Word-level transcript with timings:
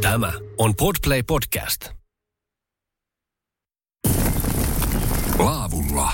Tämä 0.00 0.32
on 0.58 0.76
Podplay 0.76 1.22
Podcast. 1.22 1.84
Laavulla. 5.38 6.12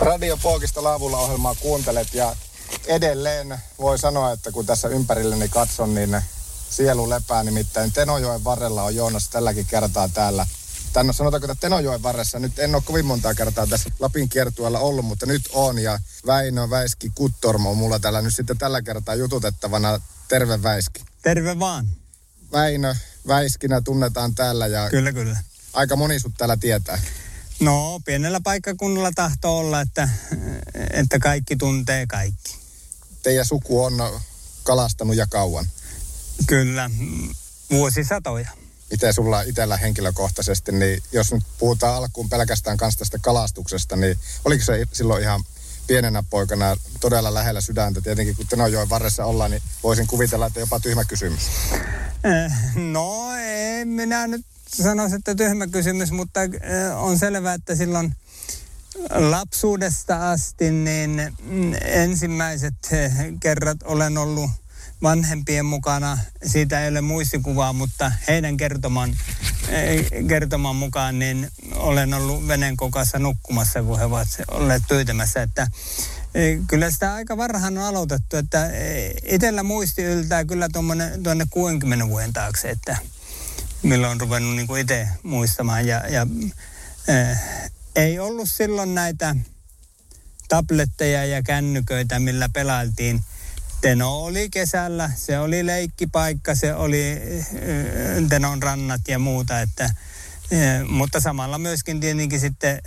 Radio 0.00 0.36
Pookista 0.42 0.82
laavulla 0.82 1.18
ohjelmaa 1.18 1.54
kuuntelet 1.54 2.14
ja 2.14 2.36
edelleen 2.86 3.58
voi 3.78 3.98
sanoa, 3.98 4.32
että 4.32 4.52
kun 4.52 4.66
tässä 4.66 4.88
ympärilleni 4.88 5.48
katson, 5.48 5.94
niin 5.94 6.22
sielu 6.70 7.10
lepää. 7.10 7.42
Nimittäin 7.42 7.92
Tenojoen 7.92 8.44
varrella 8.44 8.82
on 8.82 8.94
Joonas 8.94 9.28
tälläkin 9.28 9.66
kertaa 9.66 10.08
täällä. 10.08 10.46
Tänne 10.94 11.12
sanotaanko, 11.12 11.52
että 11.52 11.60
Tenojoen 11.60 12.02
varressa, 12.02 12.38
nyt 12.38 12.58
en 12.58 12.74
ole 12.74 12.82
kovin 12.86 13.04
montaa 13.04 13.34
kertaa 13.34 13.66
tässä 13.66 13.90
Lapin 14.00 14.28
kiertueella 14.28 14.78
ollut, 14.78 15.04
mutta 15.04 15.26
nyt 15.26 15.42
on. 15.52 15.78
Ja 15.78 15.98
Väinö 16.26 16.70
Väiski 16.70 17.10
Kuttormo 17.14 17.70
on 17.70 17.76
mulla 17.76 17.98
täällä 17.98 18.22
nyt 18.22 18.34
sitten 18.34 18.58
tällä 18.58 18.82
kertaa 18.82 19.14
jututettavana. 19.14 20.00
Terve 20.28 20.62
Väiski. 20.62 21.04
Terve 21.22 21.58
vaan. 21.58 21.88
Väinö 22.52 22.94
Väiskinä 23.26 23.80
tunnetaan 23.80 24.34
täällä 24.34 24.66
ja 24.66 24.90
Kyllä, 24.90 25.12
kyllä. 25.12 25.36
aika 25.72 25.96
moni 25.96 26.20
sut 26.20 26.32
täällä 26.38 26.56
tietää. 26.56 27.00
No, 27.60 28.00
pienellä 28.04 28.40
paikkakunnalla 28.44 29.10
tahtoo 29.14 29.58
olla, 29.58 29.80
että, 29.80 30.08
että 30.90 31.18
kaikki 31.18 31.56
tuntee 31.56 32.06
kaikki. 32.06 32.56
Teidän 33.22 33.46
suku 33.46 33.84
on 33.84 34.20
kalastanut 34.62 35.16
ja 35.16 35.26
kauan. 35.26 35.66
Kyllä, 36.46 36.90
vuosisatoja. 37.70 38.63
Miten 38.94 39.14
sulla 39.14 39.42
itsellä 39.42 39.76
henkilökohtaisesti, 39.76 40.72
niin 40.72 41.02
jos 41.12 41.32
nyt 41.32 41.42
puhutaan 41.58 41.94
alkuun 41.94 42.28
pelkästään 42.28 42.76
kanssa 42.76 42.98
tästä 42.98 43.18
kalastuksesta, 43.18 43.96
niin 43.96 44.18
oliko 44.44 44.64
se 44.64 44.86
silloin 44.92 45.22
ihan 45.22 45.44
pienenä 45.86 46.24
poikana 46.30 46.76
todella 47.00 47.34
lähellä 47.34 47.60
sydäntä? 47.60 48.00
Tietenkin 48.00 48.36
kun 48.36 48.46
Tenojoen 48.46 48.88
varressa 48.88 49.24
ollaan, 49.24 49.50
niin 49.50 49.62
voisin 49.82 50.06
kuvitella, 50.06 50.46
että 50.46 50.60
jopa 50.60 50.80
tyhmä 50.80 51.04
kysymys. 51.04 51.40
Eh, 52.24 52.52
No, 52.74 53.30
en 53.36 53.88
minä 53.88 54.26
nyt 54.26 54.46
sanoisi, 54.82 55.16
että 55.16 55.34
tyhmä 55.34 55.66
kysymys, 55.66 56.10
mutta 56.10 56.42
eh, 56.42 56.50
on 56.96 57.18
selvää, 57.18 57.54
että 57.54 57.74
silloin 57.76 58.16
lapsuudesta 59.10 60.30
asti 60.30 60.70
niin 60.70 61.34
mm, 61.42 61.74
ensimmäiset 61.82 62.74
eh, 62.92 63.12
kerrat 63.40 63.78
olen 63.84 64.18
ollut 64.18 64.50
vanhempien 65.04 65.66
mukana. 65.66 66.18
Siitä 66.46 66.82
ei 66.82 66.88
ole 66.88 67.00
muistikuvaa, 67.00 67.72
mutta 67.72 68.12
heidän 68.28 68.56
kertoman, 68.56 69.16
kertoman 70.28 70.76
mukaan 70.76 71.18
niin 71.18 71.50
olen 71.74 72.14
ollut 72.14 72.48
veneen 72.48 72.76
kokassa 72.76 73.18
nukkumassa, 73.18 73.82
kun 73.82 73.98
he 73.98 74.04
ovat 74.04 74.28
olleet 74.48 74.82
pyytämässä. 74.88 75.42
Että 75.42 75.66
eh, 76.34 76.58
kyllä 76.66 76.90
sitä 76.90 77.14
aika 77.14 77.36
varhain 77.36 77.78
on 77.78 77.84
aloitettu, 77.84 78.36
että 78.36 78.70
eh, 78.70 79.14
itsellä 79.24 79.62
muisti 79.62 80.02
yltää 80.02 80.44
kyllä 80.44 80.68
tuonne 81.22 81.44
60 81.50 82.08
vuoden 82.08 82.32
taakse, 82.32 82.70
että 82.70 82.96
milloin 83.82 84.10
on 84.12 84.20
ruvennut 84.20 84.56
niin 84.56 84.78
itse 84.80 85.08
muistamaan. 85.22 85.86
Ja, 85.86 86.08
ja 86.08 86.26
eh, 87.08 87.38
ei 87.96 88.18
ollut 88.18 88.50
silloin 88.50 88.94
näitä 88.94 89.36
tabletteja 90.48 91.24
ja 91.24 91.42
kännyköitä, 91.42 92.18
millä 92.18 92.48
pelailtiin. 92.52 93.24
Teno 93.84 94.24
oli 94.24 94.50
kesällä, 94.50 95.10
se 95.16 95.38
oli 95.38 95.66
leikkipaikka, 95.66 96.54
se 96.54 96.74
oli 96.74 97.02
eh, 97.02 97.46
Tenon 98.28 98.62
rannat 98.62 99.00
ja 99.08 99.18
muuta, 99.18 99.60
että, 99.60 99.84
eh, 100.50 100.82
mutta 100.88 101.20
samalla 101.20 101.58
myöskin 101.58 102.00
tietenkin 102.00 102.40
sitten 102.40 102.82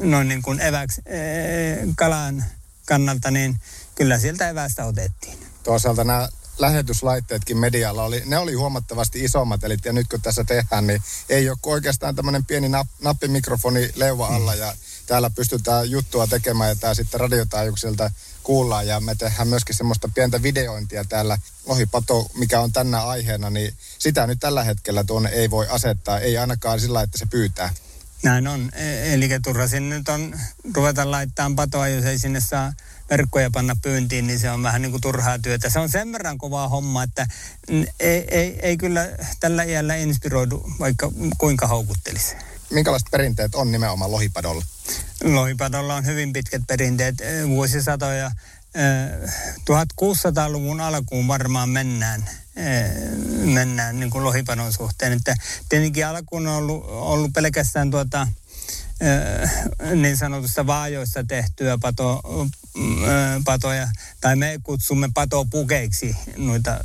noin 0.00 0.28
niin 0.28 0.42
kuin 0.42 0.60
eväks, 0.60 0.98
eh, 0.98 1.78
kalan 1.96 2.44
kannalta, 2.86 3.30
niin 3.30 3.60
kyllä 3.94 4.18
sieltä 4.18 4.48
evästä 4.48 4.84
otettiin. 4.84 5.38
Toisaalta 5.62 6.04
nämä 6.04 6.28
lähetyslaitteetkin 6.58 7.58
medialla 7.58 8.04
oli, 8.04 8.22
ne 8.26 8.38
oli 8.38 8.54
huomattavasti 8.54 9.24
isommat, 9.24 9.64
eli 9.64 9.76
ja 9.84 9.92
nyt 9.92 10.08
kun 10.08 10.22
tässä 10.22 10.44
tehdään, 10.44 10.86
niin 10.86 11.02
ei 11.28 11.48
ole 11.48 11.58
oikeastaan 11.66 12.14
tämmöinen 12.14 12.44
pieni 12.44 12.68
nap, 12.68 12.86
nappimikrofoni 13.02 13.90
leuva 13.94 14.26
alla 14.26 14.54
ja 14.54 14.74
täällä 15.06 15.30
pystytään 15.30 15.90
juttua 15.90 16.26
tekemään 16.26 16.70
ja 16.70 16.76
tämä 16.76 16.94
sitten 16.94 17.20
radiotaajuuksilta 17.20 18.10
kuullaan 18.42 18.86
ja 18.86 19.00
me 19.00 19.14
tehdään 19.14 19.48
myöskin 19.48 19.74
semmoista 19.74 20.08
pientä 20.14 20.42
videointia 20.42 21.04
täällä 21.04 21.38
Lohipato, 21.66 22.30
mikä 22.34 22.60
on 22.60 22.72
tänä 22.72 23.06
aiheena, 23.06 23.50
niin 23.50 23.74
sitä 23.98 24.26
nyt 24.26 24.40
tällä 24.40 24.64
hetkellä 24.64 25.04
tuonne 25.04 25.28
ei 25.28 25.50
voi 25.50 25.66
asettaa, 25.68 26.18
ei 26.18 26.38
ainakaan 26.38 26.80
sillä, 26.80 27.02
että 27.02 27.18
se 27.18 27.26
pyytää. 27.26 27.74
Näin 28.22 28.48
on. 28.48 28.70
E- 28.74 29.14
Eli 29.14 29.28
turha 29.44 29.66
sinne 29.68 29.96
nyt 29.98 30.08
on 30.08 30.40
ruveta 30.74 31.10
laittamaan 31.10 31.56
patoa, 31.56 31.88
jos 31.88 32.04
ei 32.04 32.18
sinne 32.18 32.40
saa 32.40 32.72
verkkoja 33.10 33.50
panna 33.50 33.76
pyyntiin, 33.82 34.26
niin 34.26 34.38
se 34.38 34.50
on 34.50 34.62
vähän 34.62 34.82
niin 34.82 34.90
kuin 34.90 35.00
turhaa 35.00 35.38
työtä. 35.38 35.70
Se 35.70 35.78
on 35.78 35.88
sen 35.88 36.12
verran 36.12 36.38
kovaa 36.38 36.68
homma, 36.68 37.02
että 37.02 37.26
ei, 38.00 38.24
ei, 38.30 38.58
ei 38.62 38.76
kyllä 38.76 39.08
tällä 39.40 39.62
iällä 39.62 39.96
inspiroidu, 39.96 40.70
vaikka 40.80 41.12
kuinka 41.38 41.66
houkuttelisi. 41.66 42.36
Minkälaiset 42.70 43.08
perinteet 43.10 43.54
on 43.54 43.72
nimenomaan 43.72 44.12
lohipadolla? 44.12 44.64
Lohipadolla 45.24 45.94
on 45.94 46.06
hyvin 46.06 46.32
pitkät 46.32 46.62
perinteet, 46.66 47.20
eh, 47.20 47.46
vuosisatoja. 47.48 48.30
Eh, 48.74 49.30
1600-luvun 49.64 50.80
alkuun 50.80 51.28
varmaan 51.28 51.68
mennään, 51.68 52.30
eh, 52.56 52.90
mennään 53.44 54.00
niin 54.00 54.10
kuin 54.10 54.24
lohipadon 54.24 54.72
suhteen. 54.72 55.12
Että 55.12 55.34
tietenkin 55.68 56.06
alkuun 56.06 56.46
on 56.46 56.56
ollut, 56.56 56.84
ollut 56.86 57.32
pelkästään 57.32 57.90
tuota, 57.90 58.28
eh, 59.00 59.50
niin 59.96 60.16
sanotusta 60.16 60.66
vaajoista 60.66 61.24
tehtyä 61.24 61.78
pato, 61.82 62.20
eh, 62.24 62.63
patoja, 63.44 63.88
tai 64.20 64.36
me 64.36 64.60
kutsumme 64.62 65.08
patopukeiksi 65.14 66.16
noita 66.36 66.80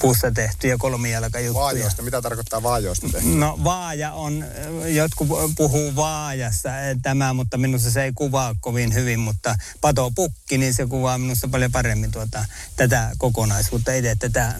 puusta 0.00 0.30
tehtyjä 0.30 0.76
kolmijalkajuttuja. 0.78 1.64
Vaajoista, 1.64 2.02
mitä 2.02 2.22
tarkoittaa 2.22 2.62
vaajoista 2.62 3.08
tehdä? 3.08 3.28
No 3.28 3.58
vaaja 3.64 4.12
on, 4.12 4.44
jotkut 4.86 5.28
puhuu 5.56 5.96
vaajassa 5.96 6.80
eh, 6.80 6.96
tämä, 7.02 7.32
mutta 7.32 7.56
minusta 7.56 7.90
se 7.90 8.02
ei 8.02 8.12
kuvaa 8.14 8.54
kovin 8.60 8.94
hyvin, 8.94 9.20
mutta 9.20 9.56
patopukki, 9.80 10.58
niin 10.58 10.74
se 10.74 10.86
kuvaa 10.86 11.18
minusta 11.18 11.48
paljon 11.48 11.72
paremmin 11.72 12.12
tuota, 12.12 12.44
tätä 12.76 13.10
kokonaisuutta, 13.18 13.92
itse 13.92 14.16
tätä, 14.18 14.54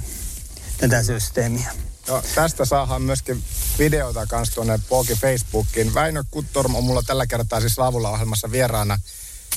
tätä 0.78 1.02
systeemiä. 1.02 1.72
No, 2.08 2.22
tästä 2.34 2.64
saadaan 2.64 3.02
myöskin 3.02 3.42
videota 3.78 4.26
kanssa 4.26 4.54
tuonne 4.54 4.78
Pooki 4.88 5.14
Facebookiin. 5.14 5.94
Väinö 5.94 6.24
Kuttorm 6.30 6.74
on 6.74 6.84
mulla 6.84 7.02
tällä 7.02 7.26
kertaa 7.26 7.60
siis 7.60 7.78
Laavulla 7.78 8.10
ohjelmassa 8.10 8.50
vieraana. 8.50 8.98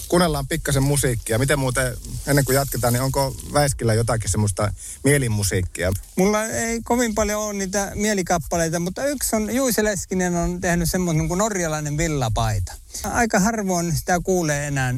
Kuunnellaan 0.09 0.47
pikkasen 0.47 0.83
musiikkia. 0.83 1.39
Miten 1.39 1.59
muuten, 1.59 1.97
ennen 2.27 2.45
kuin 2.45 2.55
jatketaan, 2.55 2.93
niin 2.93 3.01
onko 3.01 3.35
Väiskillä 3.53 3.93
jotakin 3.93 4.29
semmoista 4.29 4.73
mielimusiikkia? 5.03 5.91
Mulla 6.15 6.45
ei 6.45 6.81
kovin 6.83 7.15
paljon 7.15 7.41
ole 7.41 7.53
niitä 7.53 7.91
mielikappaleita, 7.95 8.79
mutta 8.79 9.05
yksi 9.05 9.35
on, 9.35 9.55
Juise 9.55 9.83
Leskinen 9.83 10.35
on 10.35 10.61
tehnyt 10.61 10.89
semmoinen 10.89 11.27
kuin 11.27 11.37
norjalainen 11.37 11.97
villapaita. 11.97 12.73
Aika 13.03 13.39
harvoin 13.39 13.95
sitä 13.95 14.19
kuulee 14.23 14.67
enää, 14.67 14.93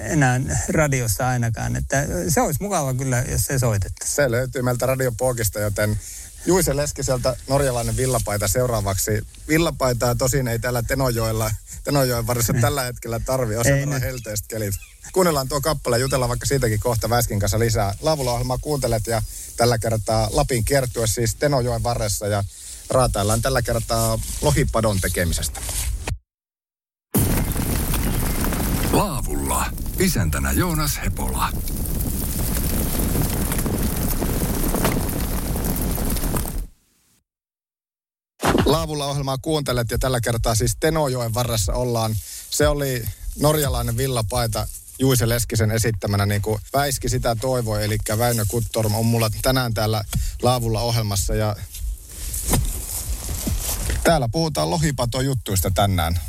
enää 0.00 0.40
radiossa 0.68 1.28
ainakaan, 1.28 1.76
että 1.76 2.06
se 2.28 2.40
olisi 2.40 2.62
mukava 2.62 2.94
kyllä, 2.94 3.24
jos 3.30 3.44
se 3.44 3.58
soitettaisiin. 3.58 4.16
Se 4.16 4.30
löytyy 4.30 4.62
meiltä 4.62 4.86
Radio 4.86 5.12
Pookista, 5.12 5.60
joten 5.60 6.00
Juise 6.46 6.76
Leskiseltä 6.76 7.36
norjalainen 7.48 7.96
villapaita 7.96 8.48
seuraavaksi. 8.48 9.10
Villapaitaa 9.48 10.14
tosin 10.14 10.48
ei 10.48 10.58
täällä 10.58 10.82
Tenojoella, 10.82 11.50
Tenojoen 11.84 12.26
varressa 12.26 12.54
tällä 12.60 12.82
hetkellä 12.82 13.20
tarvi, 13.20 13.56
on 13.56 13.64
sen 13.64 14.00
helteistä 14.00 14.48
kelit. 14.48 14.74
Kuunnellaan 15.12 15.48
tuo 15.48 15.60
kappale, 15.60 15.98
jutellaan 15.98 16.28
vaikka 16.28 16.46
siitäkin 16.46 16.80
kohta 16.80 17.10
Väiskin 17.10 17.40
kanssa 17.40 17.58
lisää. 17.58 17.94
Laavulla 18.00 18.32
ohjelmaa 18.32 18.58
kuuntelet 18.58 19.06
ja 19.06 19.22
tällä 19.56 19.78
kertaa 19.78 20.28
Lapin 20.32 20.64
kiertue 20.64 21.06
siis 21.06 21.34
Tenojoen 21.34 21.82
varressa 21.82 22.26
ja 22.26 22.44
raataillaan 22.90 23.42
tällä 23.42 23.62
kertaa 23.62 24.18
lohipadon 24.40 25.00
tekemisestä. 25.00 25.60
Laavulla. 28.92 29.66
Isäntänä 29.98 30.52
Joonas 30.52 31.00
Hepola. 31.04 31.48
Laavulla 38.64 39.06
ohjelmaa 39.06 39.38
kuuntelet 39.38 39.90
ja 39.90 39.98
tällä 39.98 40.20
kertaa 40.20 40.54
siis 40.54 40.76
Tenojoen 40.80 41.34
varressa 41.34 41.72
ollaan. 41.72 42.16
Se 42.50 42.68
oli 42.68 43.04
norjalainen 43.40 43.96
villapaita 43.96 44.68
Juise 44.98 45.28
Leskisen 45.28 45.70
esittämänä, 45.70 46.26
niin 46.26 46.42
kuin 46.42 46.60
Väiski 46.72 47.08
sitä 47.08 47.36
toivoi, 47.40 47.84
eli 47.84 47.98
Väinö 48.18 48.44
Kuttorm 48.48 48.94
on 48.94 49.06
mulla 49.06 49.30
tänään 49.42 49.74
täällä 49.74 50.04
Laavulla 50.42 50.80
ohjelmassa 50.80 51.34
ja 51.34 51.56
täällä 54.04 54.28
puhutaan 54.32 54.70
lohipatojuttuista 54.70 55.70
tänään. 55.74 56.20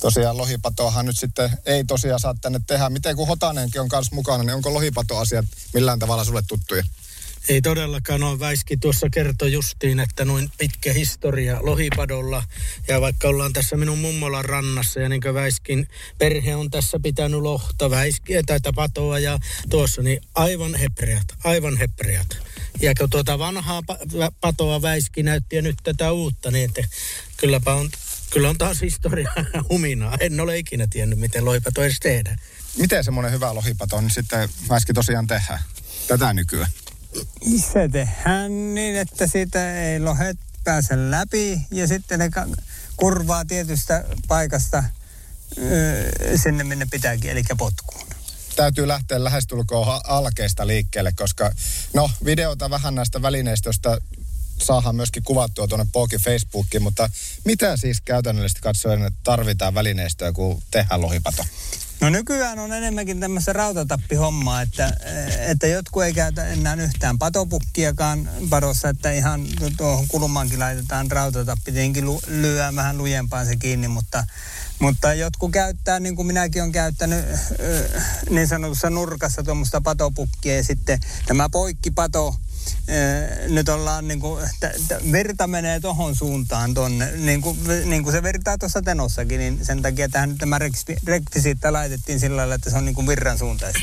Tosiaan 0.00 0.36
lohipatoahan 0.36 1.06
nyt 1.06 1.18
sitten 1.18 1.50
ei 1.66 1.84
tosiaan 1.84 2.20
saa 2.20 2.34
tänne 2.40 2.60
tehdä. 2.66 2.90
Miten 2.90 3.16
kun 3.16 3.28
Hotanenkin 3.28 3.80
on 3.80 3.88
kanssa 3.88 4.14
mukana, 4.14 4.44
niin 4.44 4.54
onko 4.54 4.74
lohipatoasiat 4.74 5.44
millään 5.74 5.98
tavalla 5.98 6.24
sulle 6.24 6.42
tuttuja? 6.48 6.84
Ei 7.48 7.62
todellakaan 7.62 8.22
ole. 8.22 8.38
Väiski 8.38 8.76
tuossa 8.76 9.06
kertoi 9.10 9.52
justiin, 9.52 10.00
että 10.00 10.24
noin 10.24 10.50
pitkä 10.58 10.92
historia 10.92 11.58
lohipadolla. 11.62 12.42
Ja 12.88 13.00
vaikka 13.00 13.28
ollaan 13.28 13.52
tässä 13.52 13.76
minun 13.76 13.98
mummolan 13.98 14.44
rannassa 14.44 15.00
ja 15.00 15.08
niin 15.08 15.20
kuin 15.20 15.34
Väiskin 15.34 15.88
perhe 16.18 16.56
on 16.56 16.70
tässä 16.70 16.98
pitänyt 17.02 17.40
lohta, 17.40 17.90
väiskiä 17.90 18.42
tai 18.46 18.58
patoa 18.74 19.18
ja 19.18 19.38
tuossa, 19.70 20.02
niin 20.02 20.20
aivan 20.34 20.74
hepreat, 20.74 21.24
aivan 21.44 21.76
hepreat. 21.76 22.26
Ja 22.80 22.94
kun 22.94 23.10
tuota 23.10 23.38
vanhaa 23.38 23.82
patoa 24.40 24.82
Väiski 24.82 25.22
näytti 25.22 25.56
ja 25.56 25.62
nyt 25.62 25.76
tätä 25.82 26.12
uutta, 26.12 26.50
niin 26.50 26.64
että 26.64 26.82
kylläpä 27.36 27.74
on, 27.74 27.90
kyllä 28.30 28.48
on 28.48 28.58
taas 28.58 28.80
historia 28.80 29.32
huminaa. 29.70 30.16
En 30.20 30.40
ole 30.40 30.58
ikinä 30.58 30.86
tiennyt, 30.90 31.18
miten 31.18 31.44
lohipato 31.44 31.84
edes 31.84 32.00
tehdään. 32.00 32.36
Miten 32.78 33.04
semmoinen 33.04 33.32
hyvä 33.32 33.54
lohipato 33.54 34.00
niin 34.00 34.10
sitten 34.10 34.48
Väiski 34.68 34.92
tosiaan 34.92 35.26
tehdään 35.26 35.60
tätä 36.06 36.32
nykyään? 36.32 36.70
Se 37.72 37.88
tehdään 37.88 38.74
niin, 38.74 38.96
että 38.96 39.26
siitä 39.26 39.80
ei 39.82 40.00
lohet 40.00 40.38
pääse 40.64 41.10
läpi 41.10 41.60
ja 41.70 41.86
sitten 41.86 42.18
ne 42.18 42.30
kurvaa 42.96 43.44
tietystä 43.44 44.04
paikasta 44.28 44.84
sinne, 46.42 46.64
minne 46.64 46.86
pitääkin, 46.90 47.30
eli 47.30 47.42
potkuun. 47.58 48.06
Täytyy 48.56 48.88
lähteä 48.88 49.24
lähestulkoon 49.24 50.00
alkeista 50.04 50.66
liikkeelle, 50.66 51.12
koska 51.12 51.52
no 51.94 52.10
videota 52.24 52.70
vähän 52.70 52.94
näistä 52.94 53.22
välineistöistä 53.22 53.98
saadaan 54.62 54.96
myöskin 54.96 55.22
kuvattua 55.22 55.68
tuonne 55.68 55.86
Poki 55.92 56.18
Facebookiin, 56.18 56.82
mutta 56.82 57.10
mitä 57.44 57.76
siis 57.76 58.00
käytännöllisesti 58.00 58.60
katsoen 58.60 59.12
tarvitaan 59.22 59.74
välineistöä, 59.74 60.32
kun 60.32 60.62
tehdään 60.70 61.02
lohipato? 61.02 61.44
No 62.00 62.10
nykyään 62.10 62.58
on 62.58 62.72
enemmänkin 62.72 63.20
tämmöistä 63.20 63.52
rautatappihommaa, 63.52 64.62
että, 64.62 64.96
että 65.38 65.66
jotkut 65.66 66.02
ei 66.02 66.12
käytä 66.12 66.46
enää 66.46 66.74
yhtään 66.74 67.18
patopukkiakaan 67.18 68.30
padossa, 68.50 68.88
että 68.88 69.12
ihan 69.12 69.46
tuohon 69.76 70.08
kulmaankin 70.08 70.58
laitetaan 70.58 71.10
rautatappi. 71.10 71.72
Tietenkin 71.72 72.04
lyö 72.26 72.72
vähän 72.76 72.98
lujempaan 72.98 73.46
se 73.46 73.56
kiinni, 73.56 73.88
mutta, 73.88 74.24
mutta 74.78 75.14
jotkut 75.14 75.52
käyttää, 75.52 76.00
niin 76.00 76.16
kuin 76.16 76.26
minäkin 76.26 76.62
olen 76.62 76.72
käyttänyt 76.72 77.24
niin 78.30 78.48
sanotussa 78.48 78.90
nurkassa 78.90 79.42
tuommoista 79.42 79.80
patopukkia 79.80 80.56
ja 80.56 80.64
sitten 80.64 81.00
tämä 81.26 81.48
poikkipato, 81.48 82.36
nyt 83.48 83.68
ollaan 83.68 84.08
niin 84.08 84.20
kuin, 84.20 84.48
t- 84.60 85.12
virta 85.12 85.46
menee 85.46 85.80
tohon 85.80 86.16
suuntaan 86.16 86.74
tonne, 86.74 87.12
niin 87.16 87.40
kuin, 87.40 87.58
niin 87.84 88.02
kuin 88.02 88.12
se 88.12 88.22
virtaa 88.22 88.58
tuossa 88.58 88.82
tenossakin, 88.82 89.38
niin 89.38 89.64
sen 89.64 89.82
takia 89.82 90.08
tähän 90.08 90.38
tämä 90.38 90.58
rekvisiitta 91.06 91.72
laitettiin 91.72 92.20
sillä 92.20 92.36
lailla, 92.36 92.54
että 92.54 92.70
se 92.70 92.76
on 92.76 92.84
niin 92.84 92.94
kuin 92.94 93.06
virran 93.06 93.38
suuntaisi. 93.38 93.78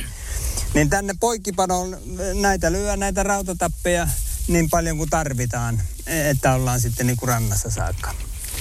Niin 0.74 0.90
tänne 0.90 1.14
poikkipadon 1.20 1.98
näitä 2.42 2.72
lyö, 2.72 2.98
näitä 2.98 3.24
rautatappeja 3.24 4.08
niin 4.48 4.70
paljon 4.70 4.98
kuin 4.98 5.10
tarvitaan, 5.10 5.82
että 6.08 6.54
ollaan 6.54 6.82
sitten 6.82 7.08
niin 7.08 7.18
kuin 7.18 7.30
rannassa 7.30 7.70
saakka 7.70 8.14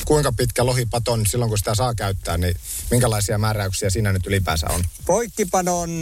kuinka 0.04 0.32
pitkä 0.32 0.66
lohipato 0.66 1.16
niin 1.16 1.26
silloin, 1.26 1.48
kun 1.48 1.58
sitä 1.58 1.74
saa 1.74 1.94
käyttää, 1.94 2.38
niin 2.38 2.56
minkälaisia 2.90 3.38
määräyksiä 3.38 3.90
siinä 3.90 4.12
nyt 4.12 4.26
ylipäänsä 4.26 4.66
on? 4.70 4.84
Poikkipadon, 5.06 6.00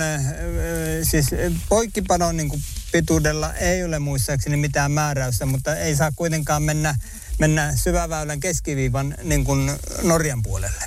siis 1.03 1.27
poikkipadon 1.69 2.37
niin 2.37 2.49
kuin 2.49 2.63
pituudella 2.95 3.55
ei 3.55 3.85
ole 3.85 3.99
muistaakseni 3.99 4.57
mitään 4.57 4.93
määräystä, 4.93 5.47
mutta 5.47 5.77
ei 5.77 5.97
saa 5.97 6.13
kuitenkaan 6.17 6.63
mennä, 6.63 6.95
mennä 7.39 7.77
syväväylän 7.77 8.41
keskiviivan 8.41 9.15
niin 9.23 9.45
kuin 9.45 9.73
Norjan 10.03 10.43
puolelle 10.43 10.85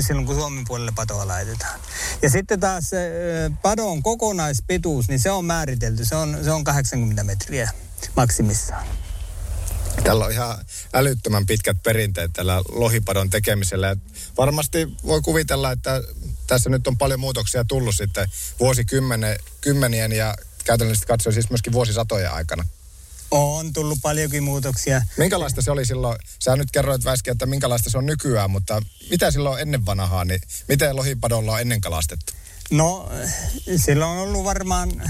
silloin 0.00 0.26
kun 0.26 0.34
Suomen 0.34 0.64
puolelle 0.68 0.92
patoa 0.96 1.28
laitetaan. 1.28 1.80
Ja 2.22 2.30
sitten 2.30 2.60
taas 2.60 2.90
padon 3.62 4.02
kokonaispituus, 4.02 5.08
niin 5.08 5.20
se 5.20 5.30
on 5.30 5.44
määritelty. 5.44 6.04
Se 6.04 6.16
on, 6.16 6.38
se 6.44 6.52
on 6.52 6.64
80 6.64 7.24
metriä 7.24 7.70
maksimissaan. 8.16 8.86
Tällä 10.04 10.24
on 10.24 10.32
ihan 10.32 10.58
älyttömän 10.92 11.46
pitkät 11.46 11.76
perinteet 11.82 12.32
tällä 12.32 12.62
lohipadon 12.68 13.30
tekemisellä. 13.30 13.96
Varmasti 14.36 14.88
voi 15.06 15.20
kuvitella, 15.20 15.72
että 15.72 16.02
tässä 16.46 16.70
nyt 16.70 16.86
on 16.86 16.98
paljon 16.98 17.20
muutoksia 17.20 17.64
tullut 17.64 17.94
sitten 17.94 18.28
vuosikymmenien 18.60 20.12
ja 20.12 20.34
käytännössä 20.64 21.06
katsoen 21.06 21.34
siis 21.34 21.50
myöskin 21.50 21.72
vuosisatojen 21.72 22.32
aikana. 22.32 22.64
On 23.30 23.72
tullut 23.72 23.98
paljonkin 24.02 24.42
muutoksia. 24.42 25.02
Minkälaista 25.16 25.62
se 25.62 25.70
oli 25.70 25.86
silloin? 25.86 26.18
Sä 26.44 26.56
nyt 26.56 26.70
kerroit 26.70 27.04
Väiski, 27.04 27.30
että 27.30 27.46
minkälaista 27.46 27.90
se 27.90 27.98
on 27.98 28.06
nykyään, 28.06 28.50
mutta 28.50 28.82
mitä 29.10 29.30
silloin 29.30 29.62
ennen 29.62 29.86
vanhaa, 29.86 30.24
niin 30.24 30.40
miten 30.68 30.96
lohipadolla 30.96 31.52
on 31.52 31.60
ennen 31.60 31.80
kalastettu? 31.80 32.32
No, 32.70 33.08
silloin 33.76 34.10
on 34.10 34.18
ollut 34.18 34.44
varmaan 34.44 35.02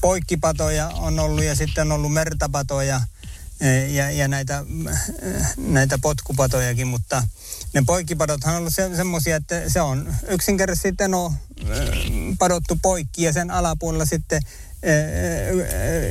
poikkipatoja 0.00 0.88
on 0.88 1.18
ollut 1.18 1.44
ja 1.44 1.54
sitten 1.54 1.82
on 1.82 1.92
ollut 1.92 2.12
mertapatoja– 2.12 3.00
ja, 3.90 4.10
ja 4.10 4.28
näitä, 4.28 4.64
näitä 5.56 5.98
potkupatojakin, 6.02 6.86
mutta 6.86 7.22
ne 7.72 7.82
poikkipadothan 7.86 8.54
on 8.54 8.60
ollut 8.60 8.74
se, 8.74 8.96
semmoisia, 8.96 9.36
että 9.36 9.68
se 9.68 9.80
on 9.80 10.14
yksinkertaisesti 10.28 10.92
teno 10.92 11.34
padottu 12.40 12.78
poikki 12.82 13.22
ja 13.22 13.32
sen 13.32 13.50
alapuolella 13.50 14.04
sitten 14.04 14.42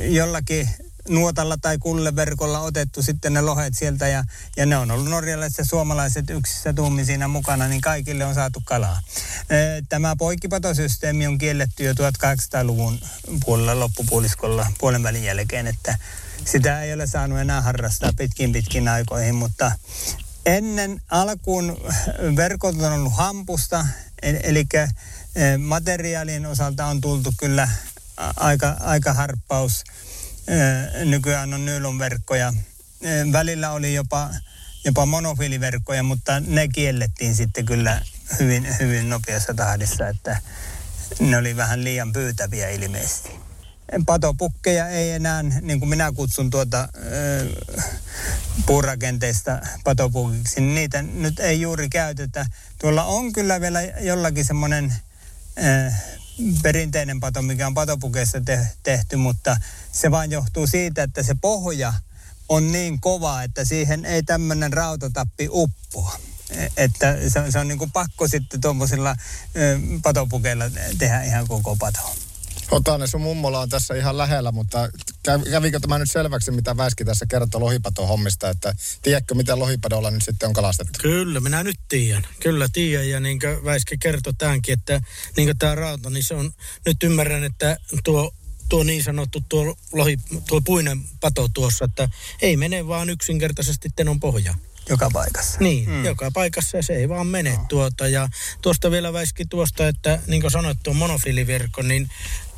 jollakin 0.08 0.68
nuotalla 1.08 1.56
tai 1.56 1.78
kulleverkolla 1.78 2.60
otettu 2.60 3.02
sitten 3.02 3.32
ne 3.32 3.40
lohet 3.40 3.74
sieltä 3.74 4.08
ja, 4.08 4.24
ja 4.56 4.66
ne 4.66 4.76
on 4.76 4.90
ollut 4.90 5.08
norjalaiset 5.08 5.58
ja 5.58 5.64
suomalaiset 5.64 6.30
yksissä 6.30 6.72
tuumin 6.72 7.06
siinä 7.06 7.28
mukana, 7.28 7.68
niin 7.68 7.80
kaikille 7.80 8.24
on 8.24 8.34
saatu 8.34 8.62
kalaa. 8.64 9.00
Tämä 9.88 10.16
poikkipatosysteemi 10.16 11.26
on 11.26 11.38
kielletty 11.38 11.84
jo 11.84 11.92
1800-luvun 11.92 13.00
puolella 13.44 13.80
loppupuoliskolla 13.80 14.66
puolen 14.78 15.02
välin 15.02 15.24
jälkeen, 15.24 15.66
että 15.66 15.98
sitä 16.44 16.82
ei 16.82 16.92
ole 16.92 17.06
saanut 17.06 17.38
enää 17.38 17.60
harrastaa 17.60 18.12
pitkin 18.16 18.52
pitkin 18.52 18.88
aikoihin, 18.88 19.34
mutta 19.34 19.72
ennen 20.46 21.00
alkuun 21.10 21.76
verkot 22.36 22.82
on 22.82 22.92
ollut 22.92 23.16
hampusta, 23.16 23.86
eli 24.22 24.66
e, 25.34 25.56
materiaalin 25.56 26.46
osalta 26.46 26.86
on 26.86 27.00
tultu 27.00 27.32
kyllä 27.38 27.68
aika, 28.36 28.76
aika 28.80 29.12
harppaus. 29.12 29.84
E, 30.48 31.04
nykyään 31.04 31.54
on 31.54 31.98
verkkoja. 31.98 32.52
E, 33.02 33.32
välillä 33.32 33.70
oli 33.70 33.94
jopa, 33.94 34.30
jopa 34.84 35.06
monofiiliverkkoja, 35.06 36.02
mutta 36.02 36.40
ne 36.40 36.68
kiellettiin 36.68 37.34
sitten 37.34 37.66
kyllä 37.66 38.02
hyvin, 38.40 38.76
hyvin 38.80 39.10
nopeassa 39.10 39.54
tahdissa, 39.54 40.08
että 40.08 40.36
ne 41.20 41.36
oli 41.36 41.56
vähän 41.56 41.84
liian 41.84 42.12
pyytäviä 42.12 42.70
ilmeisesti 42.70 43.30
patopukkeja 44.06 44.88
ei 44.88 45.10
enää, 45.10 45.42
niin 45.42 45.78
kuin 45.78 45.88
minä 45.88 46.12
kutsun 46.12 46.50
tuota 46.50 46.88
puurakenteista 48.66 49.60
patopukiksi, 49.84 50.60
niin 50.60 50.74
niitä 50.74 51.02
nyt 51.02 51.40
ei 51.40 51.60
juuri 51.60 51.88
käytetä. 51.88 52.46
Tuolla 52.78 53.04
on 53.04 53.32
kyllä 53.32 53.60
vielä 53.60 53.82
jollakin 53.82 54.44
semmoinen 54.44 54.94
perinteinen 56.62 57.20
pato, 57.20 57.42
mikä 57.42 57.66
on 57.66 57.74
patopukeissa 57.74 58.40
te- 58.40 58.68
tehty, 58.82 59.16
mutta 59.16 59.56
se 59.92 60.10
vain 60.10 60.32
johtuu 60.32 60.66
siitä, 60.66 61.02
että 61.02 61.22
se 61.22 61.34
pohja 61.40 61.92
on 62.48 62.72
niin 62.72 63.00
kova, 63.00 63.42
että 63.42 63.64
siihen 63.64 64.04
ei 64.04 64.22
tämmöinen 64.22 64.72
rautatappi 64.72 65.48
uppoa. 65.50 66.20
E, 66.50 66.66
että 66.76 67.16
se, 67.28 67.50
se 67.50 67.58
on 67.58 67.68
niin 67.68 67.78
kuin 67.78 67.90
pakko 67.90 68.28
sitten 68.28 68.60
tuommoisilla 68.60 69.16
patopukeilla 70.02 70.64
tehdä 70.98 71.22
ihan 71.22 71.48
koko 71.48 71.76
Otane, 72.70 73.06
sun 73.06 73.20
mummola 73.20 73.60
on 73.60 73.68
tässä 73.68 73.94
ihan 73.94 74.18
lähellä, 74.18 74.52
mutta 74.52 74.88
kävikö 75.50 75.80
tämä 75.80 75.98
nyt 75.98 76.10
selväksi, 76.10 76.50
mitä 76.50 76.76
Väiski 76.76 77.04
tässä 77.04 77.26
kertoi 77.26 77.60
lohipaton 77.60 78.08
hommista, 78.08 78.50
että 78.50 78.74
tiedätkö, 79.02 79.34
mitä 79.34 79.58
lohipadolla 79.58 80.10
nyt 80.10 80.22
sitten 80.24 80.46
on 80.46 80.52
kalastettu? 80.52 80.98
Kyllä, 81.02 81.40
minä 81.40 81.62
nyt 81.62 81.76
tiedän. 81.88 82.26
Kyllä 82.40 82.68
tiedän, 82.72 83.08
ja 83.08 83.20
niin 83.20 83.40
kuin 83.40 83.64
Väiski 83.64 83.98
kertoi 83.98 84.34
tämänkin, 84.38 84.72
että 84.72 85.00
niin 85.36 85.48
kuin 85.48 85.58
tämä 85.58 85.74
rauta, 85.74 86.10
niin 86.10 86.24
se 86.24 86.34
on, 86.34 86.52
nyt 86.86 87.02
ymmärrän, 87.02 87.44
että 87.44 87.76
tuo 88.04 88.32
tuo 88.68 88.82
niin 88.82 89.02
sanottu 89.02 89.42
tuo, 89.48 89.76
lohi, 89.92 90.18
tuo 90.48 90.60
puinen 90.60 91.02
pato 91.20 91.48
tuossa, 91.54 91.84
että 91.84 92.08
ei 92.42 92.56
mene 92.56 92.86
vaan 92.86 93.10
yksinkertaisesti 93.10 93.88
tenon 93.96 94.20
pohja. 94.20 94.54
Joka 94.90 95.10
paikassa. 95.12 95.60
Niin, 95.60 95.90
mm. 95.90 96.04
joka 96.04 96.30
paikassa 96.30 96.76
ja 96.76 96.82
se 96.82 96.92
ei 96.92 97.08
vaan 97.08 97.26
mene 97.26 97.56
no. 97.56 97.64
tuota. 97.68 98.08
Ja 98.08 98.28
tuosta 98.62 98.90
vielä 98.90 99.12
väiski 99.12 99.44
tuosta, 99.44 99.88
että 99.88 100.18
niin 100.26 100.40
kuin 100.40 100.50
sanoit, 100.50 100.78
tuo 100.82 100.94
monofiliverkko, 100.94 101.82
niin 101.82 102.10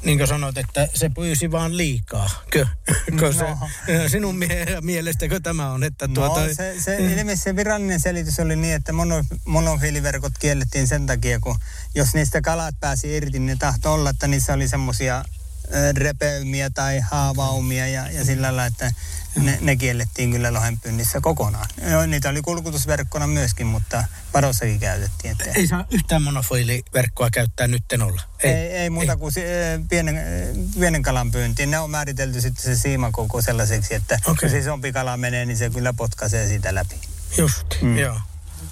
niin 0.04 0.18
kuin 0.18 0.28
sanoit, 0.28 0.58
että 0.58 0.88
se 0.94 1.08
pyysi 1.08 1.50
vaan 1.50 1.76
liikaa. 1.76 2.30
Kö? 2.50 2.66
Kö 3.18 3.32
se, 3.32 3.44
no. 3.44 3.58
sinun 4.12 4.36
mie- 4.36 4.80
mielestäkö 4.80 5.40
tämä 5.40 5.70
on? 5.70 5.84
Että 5.84 6.08
no, 6.08 6.14
tuota... 6.14 6.54
se, 6.54 6.74
se, 6.78 6.98
mm. 6.98 7.08
ilmeisesti 7.08 7.44
se 7.44 7.56
virallinen 7.56 8.00
selitys 8.00 8.40
oli 8.40 8.56
niin, 8.56 8.74
että 8.74 8.92
mono, 8.92 9.24
monofiiliverkot 9.44 10.32
kiellettiin 10.38 10.88
sen 10.88 11.06
takia, 11.06 11.40
kun 11.40 11.56
jos 11.94 12.14
niistä 12.14 12.40
kalat 12.40 12.74
pääsi 12.80 13.16
irti, 13.16 13.38
niin 13.38 13.58
tahto 13.58 13.92
olla, 13.92 14.10
että 14.10 14.26
niissä 14.26 14.52
oli 14.52 14.68
semmoisia 14.68 15.24
repeymiä 15.96 16.70
tai 16.70 17.00
haavaumia 17.00 17.86
ja, 17.86 18.10
ja 18.10 18.24
sillä 18.24 18.42
lailla, 18.46 18.66
että 18.66 18.92
ne, 19.36 19.58
ne 19.60 19.76
kiellettiin 19.76 20.30
kyllä 20.30 20.52
lohenpyynnissä 20.52 21.20
kokonaan. 21.20 21.66
Joo, 21.90 22.06
niitä 22.06 22.28
oli 22.28 22.42
kulkutusverkkona 22.42 23.26
myöskin, 23.26 23.66
mutta 23.66 24.04
padossakin 24.32 24.80
käytettiin. 24.80 25.32
Että... 25.32 25.44
Ei 25.54 25.66
saa 25.66 25.84
yhtään 25.90 26.22
monofoiliverkkoa 26.22 27.30
käyttää 27.30 27.66
nytten 27.66 28.02
olla. 28.02 28.22
Ei, 28.40 28.52
ei, 28.52 28.76
ei 28.76 28.90
muuta 28.90 29.12
ei. 29.12 29.18
kuin 29.18 29.32
se, 29.32 29.80
pienen, 29.88 30.20
pienen 30.80 31.02
kalan 31.02 31.30
pyyntiin. 31.30 31.70
Ne 31.70 31.78
on 31.78 31.90
määritelty 31.90 32.40
sitten 32.40 32.64
se 32.64 32.80
siimakoko 32.80 33.42
sellaiseksi, 33.42 33.94
että 33.94 34.18
okay. 34.26 34.48
jos 34.48 34.58
isompi 34.58 34.92
kala 34.92 35.16
menee, 35.16 35.44
niin 35.44 35.56
se 35.56 35.70
kyllä 35.70 35.92
potkaisee 35.92 36.48
siitä 36.48 36.74
läpi. 36.74 36.94
Just, 37.38 37.82
mm. 37.82 37.98
joo. 37.98 38.20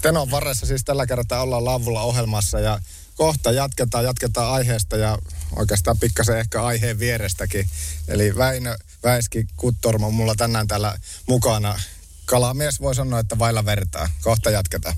Tenon 0.02 0.31
varressa 0.31 0.67
siis 0.67 0.85
tällä 0.85 1.07
kertaa 1.07 1.43
ollaan 1.43 1.64
Lavulla 1.64 2.02
ohjelmassa 2.02 2.61
ja 2.61 2.81
kohta 3.21 3.53
jatketaan, 3.53 4.05
jatketaan 4.05 4.53
aiheesta 4.53 4.97
ja 4.97 5.19
oikeastaan 5.57 5.99
pikkasen 5.99 6.39
ehkä 6.39 6.62
aiheen 6.62 6.99
vierestäkin. 6.99 7.69
Eli 8.09 8.37
Väinö 8.37 8.77
Väiski 9.03 9.47
Kuttorma 9.57 10.07
on 10.07 10.15
mulla 10.15 10.35
tänään 10.35 10.67
täällä 10.67 10.99
mukana. 11.29 11.81
Kalamies 12.25 12.81
voi 12.81 12.95
sanoa, 12.95 13.21
että 13.21 13.39
vailla 13.39 13.65
vertaa. 13.65 14.09
Kohta 14.23 14.50
jatketaan. 14.50 14.95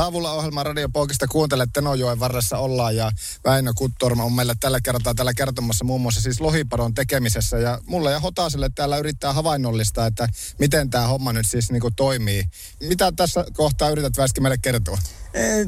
Laavulla 0.00 0.32
ohjelma 0.32 0.62
Radiopoikista 0.62 1.26
kuuntelet 1.28 1.70
Tenojoen 1.72 2.20
varressa 2.20 2.58
ollaan 2.58 2.96
ja 2.96 3.12
Väinö 3.44 3.72
Kuttorma 3.74 4.24
on 4.24 4.32
meille 4.32 4.54
tällä 4.60 4.80
kertaa 4.80 5.14
täällä 5.14 5.34
kertomassa 5.34 5.84
muun 5.84 6.00
muassa 6.00 6.20
siis 6.20 6.40
lohipadon 6.40 6.94
tekemisessä 6.94 7.58
ja 7.58 7.78
mulle 7.86 8.12
ja 8.12 8.20
Hotaselle 8.20 8.70
täällä 8.74 8.98
yrittää 8.98 9.32
havainnollistaa, 9.32 10.06
että 10.06 10.28
miten 10.58 10.90
tämä 10.90 11.06
homma 11.06 11.32
nyt 11.32 11.46
siis 11.46 11.70
niin 11.70 11.82
toimii. 11.96 12.44
Mitä 12.80 13.12
tässä 13.12 13.44
kohtaa 13.52 13.90
yrität 13.90 14.16
Väiski 14.16 14.40
meille 14.40 14.58
kertoa? 14.58 14.98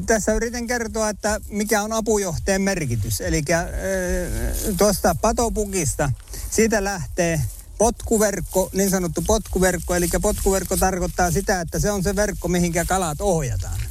Tässä 0.05 0.33
yritän 0.33 0.67
kertoa, 0.67 1.09
että 1.09 1.41
mikä 1.49 1.83
on 1.83 1.93
apujohteen 1.93 2.61
merkitys. 2.61 3.21
Eli 3.21 3.43
tuosta 4.77 5.15
patopukista, 5.21 6.11
siitä 6.51 6.83
lähtee 6.83 7.41
potkuverkko, 7.77 8.69
niin 8.73 8.89
sanottu 8.89 9.23
potkuverkko. 9.27 9.95
Eli 9.95 10.07
potkuverkko 10.21 10.77
tarkoittaa 10.77 11.31
sitä, 11.31 11.61
että 11.61 11.79
se 11.79 11.91
on 11.91 12.03
se 12.03 12.15
verkko, 12.15 12.47
mihinkä 12.47 12.85
kalat 12.85 13.21
ohjataan. 13.21 13.82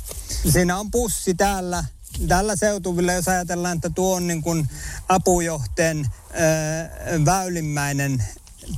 Siinä 0.50 0.78
on 0.78 0.90
pussi 0.90 1.34
täällä, 1.34 1.84
tällä 2.28 2.56
seutuvilla, 2.56 3.12
jos 3.12 3.28
ajatellaan, 3.28 3.76
että 3.76 3.90
tuo 3.90 4.16
on 4.16 4.26
niin 4.26 4.42
kuin 4.42 4.68
apujohteen 5.08 6.06
ö, 6.06 7.24
väylimmäinen 7.24 8.24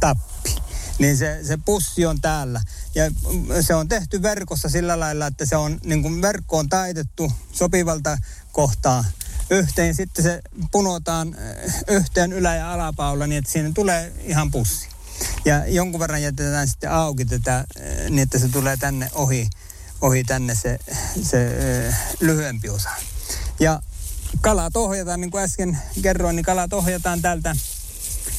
tappi, 0.00 0.56
niin 0.98 1.16
se, 1.16 1.40
se 1.42 1.58
pussi 1.64 2.06
on 2.06 2.20
täällä. 2.20 2.60
Ja 2.94 3.04
se 3.60 3.74
on 3.74 3.88
tehty 3.88 4.22
verkossa 4.22 4.68
sillä 4.68 5.00
lailla, 5.00 5.26
että 5.26 5.46
se 5.46 5.56
on 5.56 5.80
niin 5.84 6.02
kuin 6.02 6.22
verkko 6.22 6.58
on 6.58 6.68
taitettu 6.68 7.32
sopivalta 7.52 8.18
kohtaa 8.52 9.04
yhteen. 9.50 9.94
Sitten 9.94 10.24
se 10.24 10.42
punotaan 10.72 11.36
yhteen 11.88 12.32
ylä- 12.32 12.56
ja 12.56 12.72
alapaula 12.72 13.26
niin, 13.26 13.38
että 13.38 13.52
siinä 13.52 13.70
tulee 13.74 14.12
ihan 14.20 14.50
pussi. 14.50 14.88
Ja 15.44 15.66
jonkun 15.66 16.00
verran 16.00 16.22
jätetään 16.22 16.68
sitten 16.68 16.90
auki 16.90 17.24
tätä 17.24 17.64
niin, 18.10 18.18
että 18.18 18.38
se 18.38 18.48
tulee 18.48 18.76
tänne 18.76 19.10
ohi 19.12 19.50
ohi 20.00 20.24
tänne 20.24 20.54
se, 20.54 20.78
se 21.22 21.48
lyhyempi 22.20 22.68
osa. 22.68 22.90
Ja 23.60 23.82
kalat 24.40 24.76
ohjataan, 24.76 25.20
niin 25.20 25.30
kuin 25.30 25.44
äsken 25.44 25.78
kerroin, 26.02 26.36
niin 26.36 26.44
kalat 26.44 26.72
ohjataan 26.72 27.22
täältä, 27.22 27.56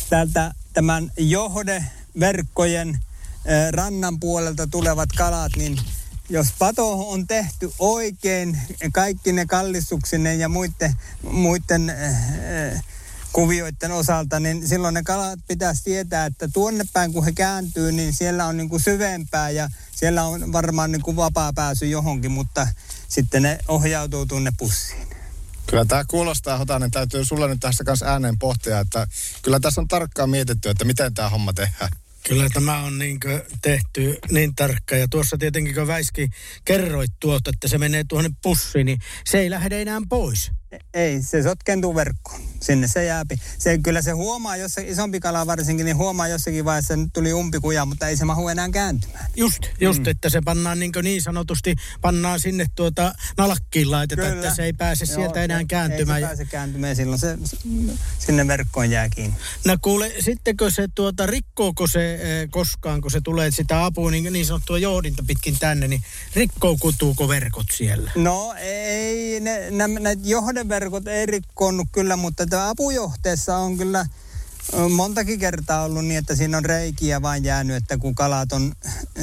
täältä 0.09 0.53
tämän 0.73 1.11
johdeverkkojen 1.17 2.99
rannan 3.71 4.19
puolelta 4.19 4.67
tulevat 4.67 5.09
kalat, 5.17 5.51
niin 5.55 5.77
jos 6.29 6.47
pato 6.59 7.09
on 7.09 7.27
tehty 7.27 7.71
oikein, 7.79 8.57
kaikki 8.93 9.33
ne 9.33 9.45
kallistuksineen 9.45 10.39
ja 10.39 10.49
muiden, 10.49 10.93
muiden 11.21 11.89
äh, 11.89 12.83
kuvioiden 13.35 13.91
osalta, 13.91 14.39
niin 14.39 14.67
silloin 14.67 14.93
ne 14.93 15.03
kalat 15.03 15.39
pitäisi 15.47 15.83
tietää, 15.83 16.25
että 16.25 16.47
tuonne 16.53 16.83
päin 16.93 17.13
kun 17.13 17.25
he 17.25 17.31
kääntyy, 17.31 17.91
niin 17.91 18.13
siellä 18.13 18.45
on 18.45 18.57
niin 18.57 18.69
kuin 18.69 18.81
syvempää 18.81 19.49
ja 19.49 19.69
siellä 19.91 20.23
on 20.23 20.53
varmaan 20.53 20.91
niin 20.91 21.01
kuin 21.01 21.15
vapaa 21.15 21.53
pääsy 21.53 21.85
johonkin, 21.85 22.31
mutta 22.31 22.67
sitten 23.07 23.43
ne 23.43 23.59
ohjautuu 23.67 24.25
tuonne 24.25 24.51
pussiin. 24.57 25.07
Kyllä 25.67 25.85
tämä 25.85 26.03
kuulostaa, 26.07 26.57
Hotanen, 26.57 26.91
täytyy 26.91 27.25
sulle 27.25 27.47
nyt 27.47 27.59
tässä 27.59 27.83
kanssa 27.83 28.05
ääneen 28.05 28.39
pohtia, 28.39 28.79
että 28.79 29.07
kyllä 29.41 29.59
tässä 29.59 29.81
on 29.81 29.87
tarkkaan 29.87 30.29
mietitty, 30.29 30.69
että 30.69 30.85
miten 30.85 31.13
tämä 31.13 31.29
homma 31.29 31.53
tehdään. 31.53 31.91
Kyllä 32.27 32.49
tämä 32.53 32.83
on 32.83 32.97
niin 32.99 33.19
tehty 33.61 34.17
niin 34.31 34.55
tarkka. 34.55 34.95
Ja 34.95 35.07
tuossa 35.07 35.37
tietenkin, 35.37 35.75
kun 35.75 35.87
Väiski 35.87 36.29
kerroit 36.65 37.11
tuota, 37.19 37.49
että 37.49 37.67
se 37.67 37.77
menee 37.77 38.03
tuonne 38.07 38.29
pussiin, 38.41 38.85
niin 38.85 38.99
se 39.25 39.37
ei 39.37 39.49
lähde 39.49 39.81
enää 39.81 40.01
pois. 40.09 40.51
Ei, 40.93 41.21
se 41.23 41.43
sotkentuu 41.43 41.95
verkkoon. 41.95 42.41
Sinne 42.61 42.87
se 42.87 43.05
jääpi. 43.05 43.35
Se, 43.57 43.77
kyllä 43.77 44.01
se 44.01 44.11
huomaa, 44.11 44.57
jos 44.57 44.73
se 44.73 44.81
isompi 44.81 45.19
kala 45.19 45.47
varsinkin, 45.47 45.85
niin 45.85 45.97
huomaa 45.97 46.27
jossakin 46.27 46.65
vaiheessa, 46.65 46.93
että 46.93 47.03
nyt 47.03 47.13
tuli 47.13 47.33
umpikuja, 47.33 47.85
mutta 47.85 48.07
ei 48.07 48.17
se 48.17 48.25
mahu 48.25 48.47
enää 48.47 48.69
kääntymään. 48.69 49.25
Just, 49.35 49.59
just 49.81 49.99
mm. 49.99 50.07
että 50.07 50.29
se 50.29 50.41
pannaan 50.45 50.79
niin, 50.79 50.91
niin 51.01 51.21
sanotusti, 51.21 51.75
pannaan 52.01 52.39
sinne 52.39 52.65
tuota 52.75 53.13
nalakkiin 53.37 53.91
laitetaan, 53.91 54.29
kyllä. 54.29 54.43
että 54.43 54.55
se 54.55 54.63
ei 54.63 54.73
pääse 54.73 55.05
Joo, 55.05 55.15
sieltä 55.15 55.43
enää 55.43 55.63
kääntymään. 55.67 56.17
Ei 56.17 56.23
se 56.23 56.27
pääse 56.27 56.45
kääntymään, 56.45 56.95
silloin 56.95 57.19
se 57.19 57.37
sinne 58.19 58.47
verkkoon 58.47 58.91
jää 58.91 59.09
kiinni. 59.09 59.35
No 59.65 59.77
kuule, 59.81 60.13
sittenkö 60.19 60.71
se 60.71 60.87
tuota, 60.95 61.25
rikkooko 61.25 61.87
se 61.87 62.15
eh, 62.15 62.49
koskaan, 62.49 63.01
kun 63.01 63.11
se 63.11 63.21
tulee 63.21 63.51
sitä 63.51 63.85
apua, 63.85 64.11
niin, 64.11 64.33
niin 64.33 64.45
sanottua 64.45 64.77
johdinta 64.77 65.23
pitkin 65.27 65.59
tänne, 65.59 65.87
niin 65.87 66.01
rikkoukutuuko 66.35 67.27
verkot 67.27 67.67
siellä? 67.73 68.11
No 68.15 68.53
ei, 68.57 69.39
ne, 69.39 69.71
ne, 69.71 69.87
ne 69.87 70.17
johdeverkot 70.65 71.07
ei 71.07 71.25
rikkoonnut 71.25 71.87
kyllä, 71.91 72.15
mutta 72.15 72.45
tämä 72.45 72.69
apujohteessa 72.69 73.57
on 73.57 73.77
kyllä 73.77 74.05
montakin 74.89 75.39
kertaa 75.39 75.83
ollut 75.83 76.05
niin, 76.05 76.17
että 76.17 76.35
siinä 76.35 76.57
on 76.57 76.65
reikiä 76.65 77.21
vain 77.21 77.43
jäänyt, 77.43 77.75
että 77.75 77.97
kun 77.97 78.15
kalat 78.15 78.53
on 78.53 78.75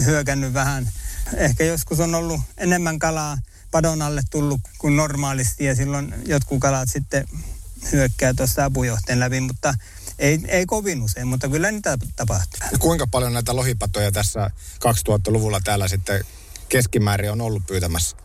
hyökännyt 0.05 0.55
vähän. 0.55 0.91
Ehkä 1.37 1.65
joskus 1.65 2.01
on 2.01 2.15
ollut 2.15 2.41
enemmän 2.57 2.99
kalaa 2.99 3.39
padon 3.71 4.03
alle 4.03 4.23
tullut 4.31 4.61
kuin 4.79 4.97
normaalisti 4.97 5.65
ja 5.65 5.75
silloin 5.75 6.15
jotkut 6.27 6.61
kalat 6.61 6.89
sitten 6.89 7.29
hyökkää 7.93 8.35
tuossa 8.35 8.65
apujohteen 8.65 9.21
läpi, 9.21 9.41
mutta 9.41 9.75
ei, 10.19 10.41
ei 10.49 10.67
kovin 10.67 11.03
usein, 11.03 11.27
mutta 11.27 11.49
kyllä 11.49 11.71
niitä 11.71 11.99
tapahtuu. 12.17 12.61
Kuinka 12.79 13.07
paljon 13.07 13.33
näitä 13.33 13.57
lohipatoja 13.57 14.13
tässä 14.13 14.51
2000-luvulla 14.85 15.61
täällä 15.65 15.89
sitten 15.89 16.25
keskimäärin 16.69 17.33
on 17.33 17.41
ollut 17.41 17.67
pyytämässä? 17.67 18.17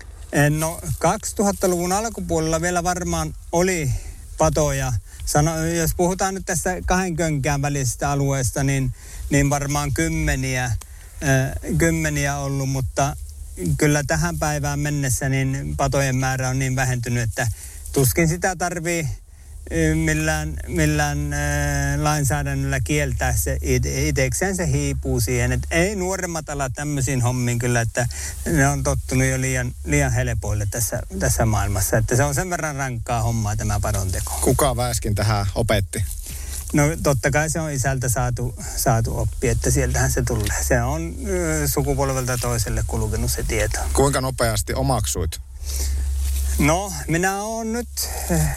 No 0.49 0.79
2000-luvun 1.05 1.91
alkupuolella 1.91 2.61
vielä 2.61 2.83
varmaan 2.83 3.33
oli 3.51 3.91
patoja. 4.37 4.93
Sano, 5.25 5.65
jos 5.65 5.91
puhutaan 5.97 6.33
nyt 6.33 6.45
tässä 6.45 6.81
kahden 6.85 7.15
könkään 7.15 7.61
välisestä 7.61 8.09
alueesta, 8.11 8.63
niin, 8.63 8.93
niin 9.29 9.49
varmaan 9.49 9.93
kymmeniä, 9.93 10.65
äh, 10.65 10.77
kymmeniä 11.77 12.37
ollut, 12.37 12.69
mutta 12.69 13.15
kyllä 13.77 14.03
tähän 14.07 14.39
päivään 14.39 14.79
mennessä 14.79 15.29
niin 15.29 15.73
patojen 15.77 16.15
määrä 16.15 16.49
on 16.49 16.59
niin 16.59 16.75
vähentynyt, 16.75 17.23
että 17.23 17.47
tuskin 17.91 18.27
sitä 18.27 18.55
tarvii 18.55 19.07
millään, 19.95 20.53
millään 20.67 21.33
äh, 21.33 21.39
lainsäädännöllä 22.01 22.79
kieltää 22.79 23.33
se 23.33 23.57
itsekseen 23.61 24.55
se 24.55 24.67
hiipuu 24.67 25.19
siihen. 25.19 25.51
Et 25.51 25.67
ei 25.71 25.95
nuoremmat 25.95 26.49
ala 26.49 26.69
tämmöisiin 26.69 27.21
hommiin 27.21 27.59
kyllä, 27.59 27.81
että 27.81 28.07
ne 28.45 28.67
on 28.67 28.83
tottunut 28.83 29.27
jo 29.27 29.41
liian, 29.41 29.71
liian 29.85 30.11
helpoille 30.11 30.67
tässä, 30.71 31.01
tässä 31.19 31.45
maailmassa. 31.45 31.97
Että 31.97 32.15
se 32.15 32.23
on 32.23 32.35
sen 32.35 32.49
verran 32.49 32.75
rankkaa 32.75 33.21
hommaa 33.21 33.55
tämä 33.55 33.79
padonteko. 33.79 34.39
Kuka 34.41 34.75
väeskin 34.75 35.15
tähän 35.15 35.45
opetti? 35.55 36.03
No 36.73 36.83
totta 37.03 37.31
kai 37.31 37.49
se 37.49 37.59
on 37.59 37.71
isältä 37.71 38.09
saatu, 38.09 38.55
saatu 38.75 39.19
oppi, 39.19 39.47
että 39.47 39.71
sieltähän 39.71 40.11
se 40.11 40.21
tulee. 40.21 40.63
Se 40.63 40.81
on 40.81 41.15
ö, 41.27 41.67
sukupolvelta 41.67 42.37
toiselle 42.37 42.83
kulkenut 42.87 43.31
se 43.31 43.43
tieto. 43.43 43.79
Kuinka 43.93 44.21
nopeasti 44.21 44.73
omaksuit? 44.73 45.39
No, 46.59 46.93
minä 47.07 47.41
olen 47.43 47.73
nyt... 47.73 47.87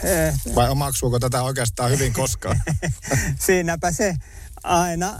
Eh, 0.03 0.33
Vai 0.55 0.69
omaksuuko 0.69 1.19
tätä 1.19 1.43
oikeastaan 1.43 1.91
hyvin 1.91 2.13
koskaan? 2.13 2.61
Siinäpä 3.45 3.91
se 3.91 4.15
aina, 4.63 5.19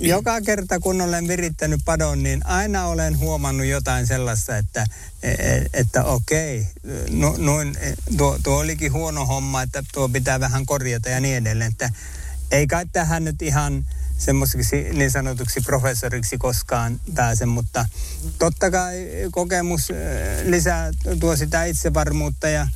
joka 0.00 0.40
kerta 0.40 0.80
kun 0.80 1.00
olen 1.00 1.28
virittänyt 1.28 1.80
padon, 1.84 2.22
niin 2.22 2.46
aina 2.46 2.86
olen 2.86 3.18
huomannut 3.18 3.66
jotain 3.66 4.06
sellaista, 4.06 4.56
että, 4.56 4.86
että 5.74 6.04
okei, 6.04 6.66
no, 7.10 7.34
noin, 7.38 7.76
tuo, 8.16 8.38
tuo 8.42 8.58
olikin 8.58 8.92
huono 8.92 9.26
homma, 9.26 9.62
että 9.62 9.82
tuo 9.94 10.08
pitää 10.08 10.40
vähän 10.40 10.66
korjata 10.66 11.08
ja 11.08 11.20
niin 11.20 11.36
edelleen. 11.36 11.70
Että 11.72 11.90
ei 12.50 12.66
kai 12.66 12.86
tähän 12.92 13.24
nyt 13.24 13.42
ihan 13.42 13.86
semmoiseksi 14.20 14.86
niin 14.92 15.10
sanotuksi 15.10 15.60
professoriksi 15.60 16.38
koskaan 16.38 17.00
pääse, 17.14 17.46
mutta 17.46 17.86
totta 18.38 18.70
kai 18.70 19.08
kokemus 19.30 19.88
lisää 20.44 20.90
tuo 21.20 21.36
sitä 21.36 21.64
itsevarmuutta 21.64 22.48
ja 22.48 22.68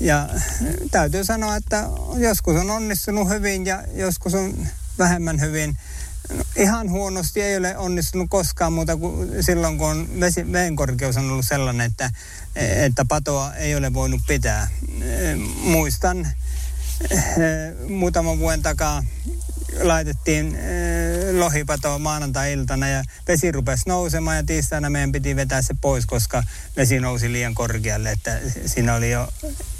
ja 0.00 0.28
täytyy 0.90 1.24
sanoa, 1.24 1.56
että 1.56 1.88
joskus 2.16 2.56
on 2.56 2.70
onnistunut 2.70 3.28
hyvin 3.28 3.66
ja 3.66 3.84
joskus 3.92 4.34
on 4.34 4.66
vähemmän 4.98 5.40
hyvin. 5.40 5.76
Ihan 6.56 6.90
huonosti 6.90 7.42
ei 7.42 7.56
ole 7.56 7.76
onnistunut 7.76 8.30
koskaan 8.30 8.72
muuta 8.72 8.96
kuin 8.96 9.42
silloin, 9.42 9.78
kun 9.78 9.88
on 9.88 10.20
vesi, 10.20 10.52
veen 10.52 10.76
korkeus 10.76 11.16
on 11.16 11.30
ollut 11.30 11.46
sellainen, 11.48 11.86
että, 11.86 12.10
että 12.56 13.04
patoa 13.08 13.54
ei 13.54 13.76
ole 13.76 13.94
voinut 13.94 14.20
pitää. 14.26 14.68
Muistan 15.62 16.28
muutaman 17.88 18.38
vuoden 18.38 18.62
takaa 18.62 19.02
laitettiin 19.80 20.56
äh, 20.56 20.60
lohipato 21.38 21.98
maanantai-iltana 21.98 22.88
ja 22.88 23.04
vesi 23.28 23.52
rupesi 23.52 23.82
nousemaan 23.86 24.36
ja 24.36 24.42
tiistaina 24.42 24.90
meidän 24.90 25.12
piti 25.12 25.36
vetää 25.36 25.62
se 25.62 25.74
pois, 25.80 26.06
koska 26.06 26.42
vesi 26.76 27.00
nousi 27.00 27.32
liian 27.32 27.54
korkealle, 27.54 28.10
että 28.10 28.40
siinä 28.66 28.94
oli 28.94 29.10
jo, 29.10 29.28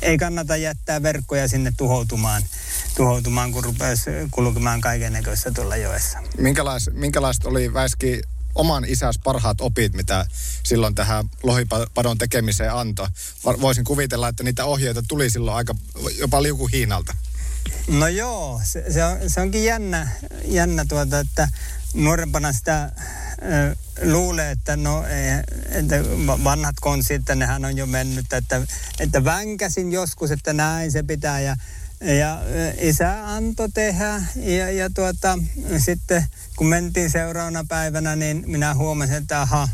ei 0.03 0.19
kannata 0.19 0.57
jättää 0.57 1.03
verkkoja 1.03 1.49
sinne 1.49 1.73
tuhoutumaan, 1.77 2.43
tuhoutumaan 2.97 3.53
kun 3.53 3.65
rupesi 3.65 4.11
kulkemaan 4.31 4.81
kaiken 4.81 5.13
näköistä 5.13 5.51
tuolla 5.51 5.77
joessa. 5.77 6.19
Minkälais, 6.39 6.91
minkälaiset 6.93 7.47
oli 7.47 7.75
Väiski 7.75 8.23
oman 8.55 8.85
isäs 8.85 9.19
parhaat 9.25 9.61
opit, 9.61 9.95
mitä 9.95 10.27
silloin 10.63 10.95
tähän 10.95 11.31
lohipadon 11.43 12.19
tekemiseen 12.19 12.75
antoi. 12.75 13.09
Voisin 13.45 13.85
kuvitella, 13.85 14.29
että 14.29 14.43
niitä 14.43 14.65
ohjeita 14.65 15.03
tuli 15.09 15.31
silloin 15.31 15.57
aika 15.57 15.75
jopa 16.19 16.43
liukuhiinalta. 16.43 17.15
No 17.89 18.09
joo, 18.09 18.61
se, 18.65 18.85
se, 18.93 19.05
on, 19.05 19.19
se 19.27 19.41
onkin 19.41 19.65
jännä, 19.65 20.09
jännä 20.45 20.85
tuota, 20.89 21.21
että 21.21 21.49
nuorempana 21.95 22.53
sitä 22.53 22.83
äh, 22.83 22.93
luulee, 24.03 24.51
että 24.51 24.77
no, 24.77 25.05
että 25.71 25.97
vanhat 26.45 26.75
konsit, 26.81 27.21
että 27.21 27.35
nehän 27.35 27.65
on 27.65 27.77
jo 27.77 27.87
mennyt, 27.87 28.33
että, 28.33 28.63
että 29.01 29.25
vänkäsin 29.25 29.93
joskus, 29.93 30.31
että 30.31 30.53
näin 30.53 30.93
se 30.93 31.03
pitää. 31.03 31.41
Ja 31.41 31.57
ja 32.01 32.43
isä 32.81 33.35
antoi 33.35 33.69
tehdä 33.75 34.23
ja, 34.37 34.71
ja 34.71 34.91
tuota, 34.95 35.39
sitten 35.79 36.25
kun 36.57 36.67
mentiin 36.67 37.11
seuraavana 37.11 37.65
päivänä, 37.69 38.17
niin 38.17 38.45
minä 38.47 38.75
huomasin, 38.75 39.15
että 39.15 39.41
aha, 39.41 39.69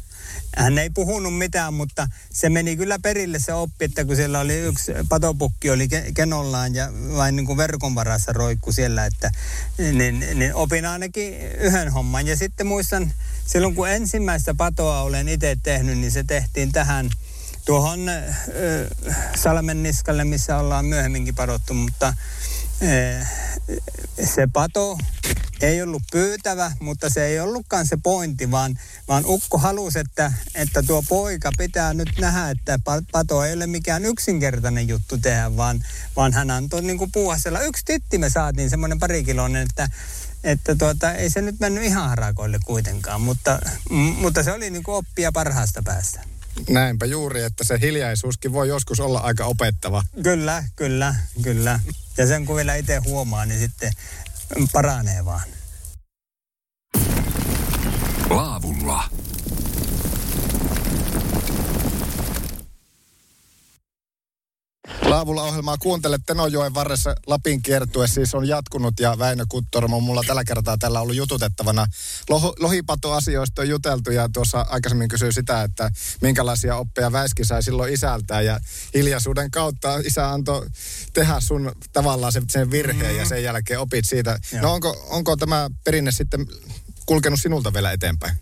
hän 0.57 0.79
ei 0.79 0.91
puhunut 0.91 1.38
mitään, 1.38 1.75
mutta 1.75 2.09
se 2.33 2.49
meni 2.49 2.76
kyllä 2.76 2.99
perille 2.99 3.38
se 3.38 3.53
oppi, 3.53 3.85
että 3.85 4.05
kun 4.05 4.17
siellä 4.17 4.41
oli 4.41 4.55
yksi 4.55 4.93
patopukki 5.09 5.71
oli 5.71 5.88
kenollaan 6.14 6.75
ja 6.75 6.93
vain 7.17 7.37
niin 7.37 7.47
kuin 7.47 7.57
verkon 7.57 7.95
varassa 7.95 8.33
roikku 8.33 8.73
siellä, 8.73 9.07
että 9.07 9.31
niin, 9.79 10.26
niin 10.35 10.55
opin 10.55 10.87
ainakin 10.87 11.35
yhden 11.59 11.93
homman. 11.93 12.26
Ja 12.26 12.37
sitten 12.37 12.67
muistan, 12.67 13.12
silloin 13.47 13.75
kun 13.75 13.88
ensimmäistä 13.88 14.55
patoa 14.55 15.03
olen 15.03 15.29
itse 15.29 15.57
tehnyt, 15.62 15.99
niin 15.99 16.12
se 16.12 16.25
tehtiin 16.25 16.73
tähän 16.73 17.11
tuohon 17.64 18.09
äh, 18.09 18.37
Salmen 19.37 19.83
niskalle, 19.83 20.25
missä 20.25 20.59
ollaan 20.59 20.85
myöhemminkin 20.85 21.35
padottu, 21.35 21.75
mutta 21.75 22.14
äh, 22.83 23.33
se 24.25 24.49
pato 24.53 24.99
ei 25.64 25.83
ollut 25.83 26.02
pyytävä, 26.12 26.73
mutta 26.80 27.11
se 27.11 27.26
ei 27.26 27.40
ollutkaan 27.40 27.87
se 27.87 27.97
pointti, 28.02 28.50
vaan, 28.50 28.78
vaan 29.09 29.25
Ukko 29.26 29.59
halusi, 29.59 29.99
että, 29.99 30.33
että 30.54 30.83
tuo 30.83 31.02
poika 31.09 31.50
pitää 31.59 31.94
nyt 31.94 32.11
nähdä, 32.18 32.50
että 32.50 32.78
pato 33.12 33.44
ei 33.44 33.54
ole 33.54 33.66
mikään 33.66 34.04
yksinkertainen 34.04 34.88
juttu 34.88 35.18
tehdä, 35.18 35.56
vaan, 35.56 35.85
vaan 36.16 36.33
hän 36.33 36.50
antoi 36.50 36.83
niin 36.83 36.99
kuin 36.99 37.12
puuhasella. 37.12 37.61
Yksi 37.61 37.85
titti 37.85 38.18
me 38.18 38.30
saatiin, 38.30 38.71
semmoinen 38.71 38.99
parikiloinen, 38.99 39.62
että, 39.62 39.88
että 40.44 40.75
tuota, 40.75 41.12
ei 41.12 41.30
se 41.30 41.42
nyt 41.42 41.61
mennyt 41.61 41.85
ihan 41.85 42.09
harakoille 42.09 42.59
kuitenkaan, 42.64 43.21
mutta, 43.21 43.59
mutta 44.21 44.42
se 44.42 44.52
oli 44.52 44.71
niin 44.71 44.83
kuin 44.83 44.94
oppia 44.94 45.33
parhaasta 45.33 45.83
päästä. 45.85 46.21
Näinpä 46.68 47.06
juuri, 47.06 47.42
että 47.42 47.64
se 47.64 47.78
hiljaisuuskin 47.80 48.52
voi 48.52 48.68
joskus 48.68 49.00
olla 49.00 49.18
aika 49.18 49.44
opettava. 49.44 50.02
Kyllä, 50.23 50.64
kyllä, 50.76 51.14
kyllä. 51.42 51.80
Ja 52.16 52.26
sen 52.26 52.47
kun 52.47 52.56
vielä 52.56 52.75
itse 52.75 52.97
huomaa, 52.97 53.47
niin 53.47 53.61
sitten 53.61 53.92
paranee 54.73 55.25
vaan. 55.25 55.49
Laavulla. 58.31 59.05
Laavulla 65.14 65.42
ohjelmaa 65.42 65.76
kuuntele 65.78 66.18
Tenojoen 66.26 66.75
varressa 66.75 67.14
Lapin 67.26 67.62
kiertue 67.62 68.06
siis 68.06 68.35
on 68.35 68.49
jatkunut 68.49 69.00
ja 69.00 69.18
Väinö 69.18 69.44
Kuttormo 69.49 70.00
mulla 70.00 70.23
tällä 70.26 70.44
kertaa 70.44 70.78
tällä 70.78 71.00
ollut 71.00 71.16
jututettavana. 71.16 71.87
Loh- 72.30 72.54
lohipatoasioista 72.59 73.62
on 73.62 73.68
juteltu 73.68 74.11
ja 74.11 74.28
tuossa 74.33 74.66
aikaisemmin 74.68 75.09
kysyi 75.09 75.33
sitä, 75.33 75.62
että 75.62 75.90
minkälaisia 76.21 76.76
oppeja 76.76 77.12
Väiski 77.12 77.44
sai 77.44 77.62
silloin 77.62 77.92
isältään 77.92 78.44
ja 78.44 78.61
hiljaisuuden 78.94 79.50
kautta 79.50 79.99
isä 80.04 80.30
antoi 80.30 80.66
tehdä 81.12 81.40
sun 81.40 81.73
tavallaan 81.92 82.33
sen, 82.48 82.70
virheen 82.70 83.07
mm-hmm. 83.07 83.18
ja 83.18 83.27
sen 83.27 83.42
jälkeen 83.42 83.81
opit 83.81 84.05
siitä. 84.05 84.38
Joo. 84.53 84.62
No 84.62 84.72
onko, 84.72 85.07
onko 85.11 85.37
tämä 85.37 85.70
perinne 85.85 86.12
sitten 86.12 86.46
kulkenut 87.07 87.40
sinulta 87.40 87.72
vielä 87.72 87.92
eteenpäin? 87.92 88.37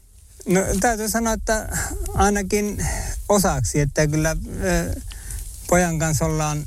No 0.46 0.61
täytyy 0.80 1.08
sanoa, 1.08 1.32
että 1.32 1.78
ainakin 2.14 2.87
osaksi, 3.28 3.80
että 3.80 4.06
kyllä... 4.06 4.30
Äh, 4.30 5.02
pojan 5.66 5.98
kanssa 5.98 6.25
ollaan 6.25 6.66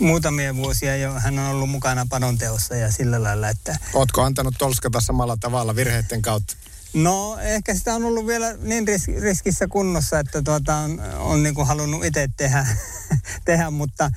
muutamia 0.00 0.56
vuosia 0.56 0.96
jo, 0.96 1.12
hän 1.14 1.38
on 1.38 1.46
ollut 1.46 1.70
mukana 1.70 2.06
panonteossa 2.10 2.76
ja 2.76 2.92
sillä 2.92 3.22
lailla, 3.22 3.48
että... 3.48 3.78
Ootko 3.94 4.22
antanut 4.22 4.54
tolskata 4.58 5.00
samalla 5.00 5.36
tavalla 5.36 5.76
virheiden 5.76 6.22
kautta? 6.22 6.56
No 6.94 7.38
ehkä 7.40 7.74
sitä 7.74 7.94
on 7.94 8.04
ollut 8.04 8.26
vielä 8.26 8.56
niin 8.62 8.88
ris- 8.88 9.20
riskissä 9.20 9.66
kunnossa, 9.68 10.18
että 10.18 10.42
tuota, 10.42 10.76
on, 10.76 11.00
on 11.18 11.42
niin 11.42 11.54
kuin 11.54 11.66
halunnut 11.66 12.04
itse 12.04 12.28
tehdä, 12.36 12.66
tehdä, 13.44 13.70
mutta 13.70 14.10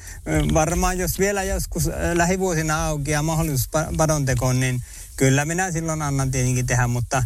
varmaan 0.53 0.97
jos 0.97 1.19
vielä 1.19 1.43
joskus 1.43 1.89
lähivuosina 2.13 2.85
auki 2.85 3.11
ja 3.11 3.21
mahdollisuus 3.21 3.69
padontekoon, 3.97 4.59
niin 4.59 4.83
kyllä 5.15 5.45
minä 5.45 5.71
silloin 5.71 6.01
annan 6.01 6.31
tietenkin 6.31 6.67
tehdä, 6.67 6.87
mutta 6.87 7.23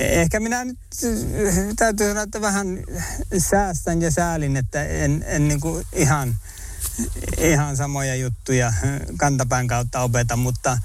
Ehkä 0.00 0.40
minä 0.40 0.64
nyt 0.64 0.78
täytyy 1.76 2.08
sanoa, 2.08 2.22
että 2.22 2.40
vähän 2.40 2.84
säästän 3.38 4.02
ja 4.02 4.10
säälin, 4.10 4.56
että 4.56 4.84
en, 4.84 5.24
en 5.26 5.48
niin 5.48 5.60
kuin 5.60 5.86
ihan, 5.92 6.36
ihan 7.38 7.76
samoja 7.76 8.14
juttuja 8.14 8.72
kantapään 9.18 9.66
kautta 9.66 10.00
opeta, 10.00 10.36
mutta, 10.36 10.78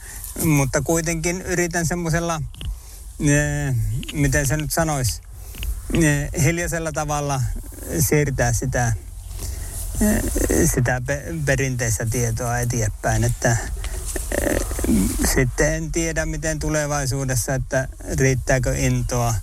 mutta 0.46 0.82
kuitenkin 0.82 1.42
yritän 1.42 1.86
semmoisella, 1.86 2.42
miten 4.14 4.48
se 4.48 4.58
nyt 4.58 4.72
sanoisi, 4.72 5.22
hiljaisella 6.44 6.92
tavalla 6.92 7.42
siirtää 8.00 8.54
sitä, 8.54 8.94
sitä 10.66 11.02
perinteistä 11.46 12.06
tietoa 12.06 12.60
eteenpäin, 12.60 13.24
että 13.24 13.58
sitten 15.36 15.74
en 15.74 15.92
tiedä, 15.92 16.26
miten 16.26 16.60
tulevaisuudessa, 16.60 17.56
että 17.56 17.88
riittääkö 18.20 18.78
intoa, 18.78 19.34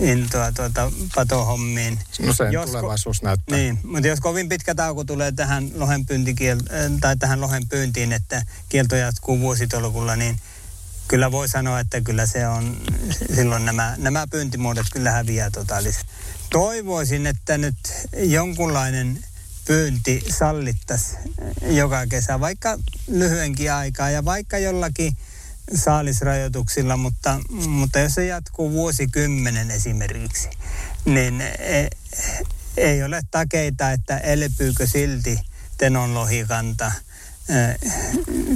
intoa 0.00 0.52
tuota 0.52 0.92
patohommiin. 1.14 1.98
No 2.20 2.32
sen 2.32 2.52
jos, 2.52 2.70
tulevaisuus 2.70 3.22
näyttää. 3.22 3.58
Niin, 3.58 3.78
mutta 3.84 4.08
jos 4.08 4.20
kovin 4.20 4.48
pitkä 4.48 4.74
tauko 4.74 5.04
tulee 5.04 5.32
tähän 5.32 5.70
lohen, 5.74 6.06
tai 7.00 7.16
tähän 7.16 7.40
lohen 7.40 7.68
pyyntiin, 7.68 8.12
että 8.12 8.42
kielto 8.68 8.96
jatkuu 8.96 9.40
vuositolkulla, 9.40 10.16
niin 10.16 10.40
kyllä 11.08 11.32
voi 11.32 11.48
sanoa, 11.48 11.80
että 11.80 12.00
kyllä 12.00 12.26
se 12.26 12.48
on, 12.48 12.76
silloin 13.34 13.64
nämä, 13.64 13.94
nämä 13.98 14.26
pyyntimuodot 14.30 14.86
kyllä 14.92 15.10
häviää 15.10 15.50
totaalisesti. 15.50 16.04
Toivoisin, 16.50 17.26
että 17.26 17.58
nyt 17.58 17.76
jonkunlainen 18.16 19.24
pyynti 19.64 20.24
sallittaisi 20.28 21.16
joka 21.62 22.06
kesä, 22.06 22.40
vaikka 22.40 22.78
lyhyenkin 23.08 23.72
aikaa 23.72 24.10
ja 24.10 24.24
vaikka 24.24 24.58
jollakin 24.58 25.16
saalisrajoituksilla, 25.74 26.96
mutta, 26.96 27.40
mutta 27.68 27.98
jos 27.98 28.14
se 28.14 28.26
jatkuu 28.26 28.72
vuosikymmenen 28.72 29.70
esimerkiksi, 29.70 30.48
niin 31.04 31.40
ei, 31.58 31.88
ei 32.76 33.04
ole 33.04 33.22
takeita, 33.30 33.90
että 33.90 34.18
elpyykö 34.18 34.86
silti 34.86 35.38
tenon 35.78 36.14
lohikanta. 36.14 36.92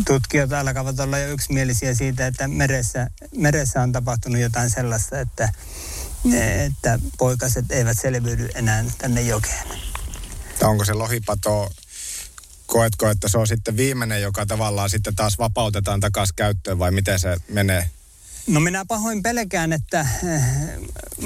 Tutkijat 0.06 0.52
alkavat 0.52 1.00
olla 1.00 1.18
jo 1.18 1.32
yksimielisiä 1.32 1.94
siitä, 1.94 2.26
että 2.26 2.48
meressä, 2.48 3.10
meressä 3.36 3.82
on 3.82 3.92
tapahtunut 3.92 4.40
jotain 4.40 4.70
sellaista, 4.70 5.20
että, 5.20 5.52
että 6.66 6.98
poikaset 7.18 7.70
eivät 7.70 7.98
selviydy 8.00 8.48
enää 8.54 8.84
tänne 8.98 9.22
jokeen. 9.22 9.66
Onko 10.62 10.84
se 10.84 10.92
lohipato, 10.92 11.70
koetko, 12.66 13.08
että 13.08 13.28
se 13.28 13.38
on 13.38 13.46
sitten 13.46 13.76
viimeinen, 13.76 14.22
joka 14.22 14.46
tavallaan 14.46 14.90
sitten 14.90 15.16
taas 15.16 15.38
vapautetaan 15.38 16.00
takaisin 16.00 16.36
käyttöön 16.36 16.78
vai 16.78 16.90
miten 16.90 17.18
se 17.18 17.36
menee? 17.48 17.90
No 18.46 18.60
minä 18.60 18.84
pahoin 18.84 19.22
pelkään, 19.22 19.72
että 19.72 20.00
eh, 20.00 20.42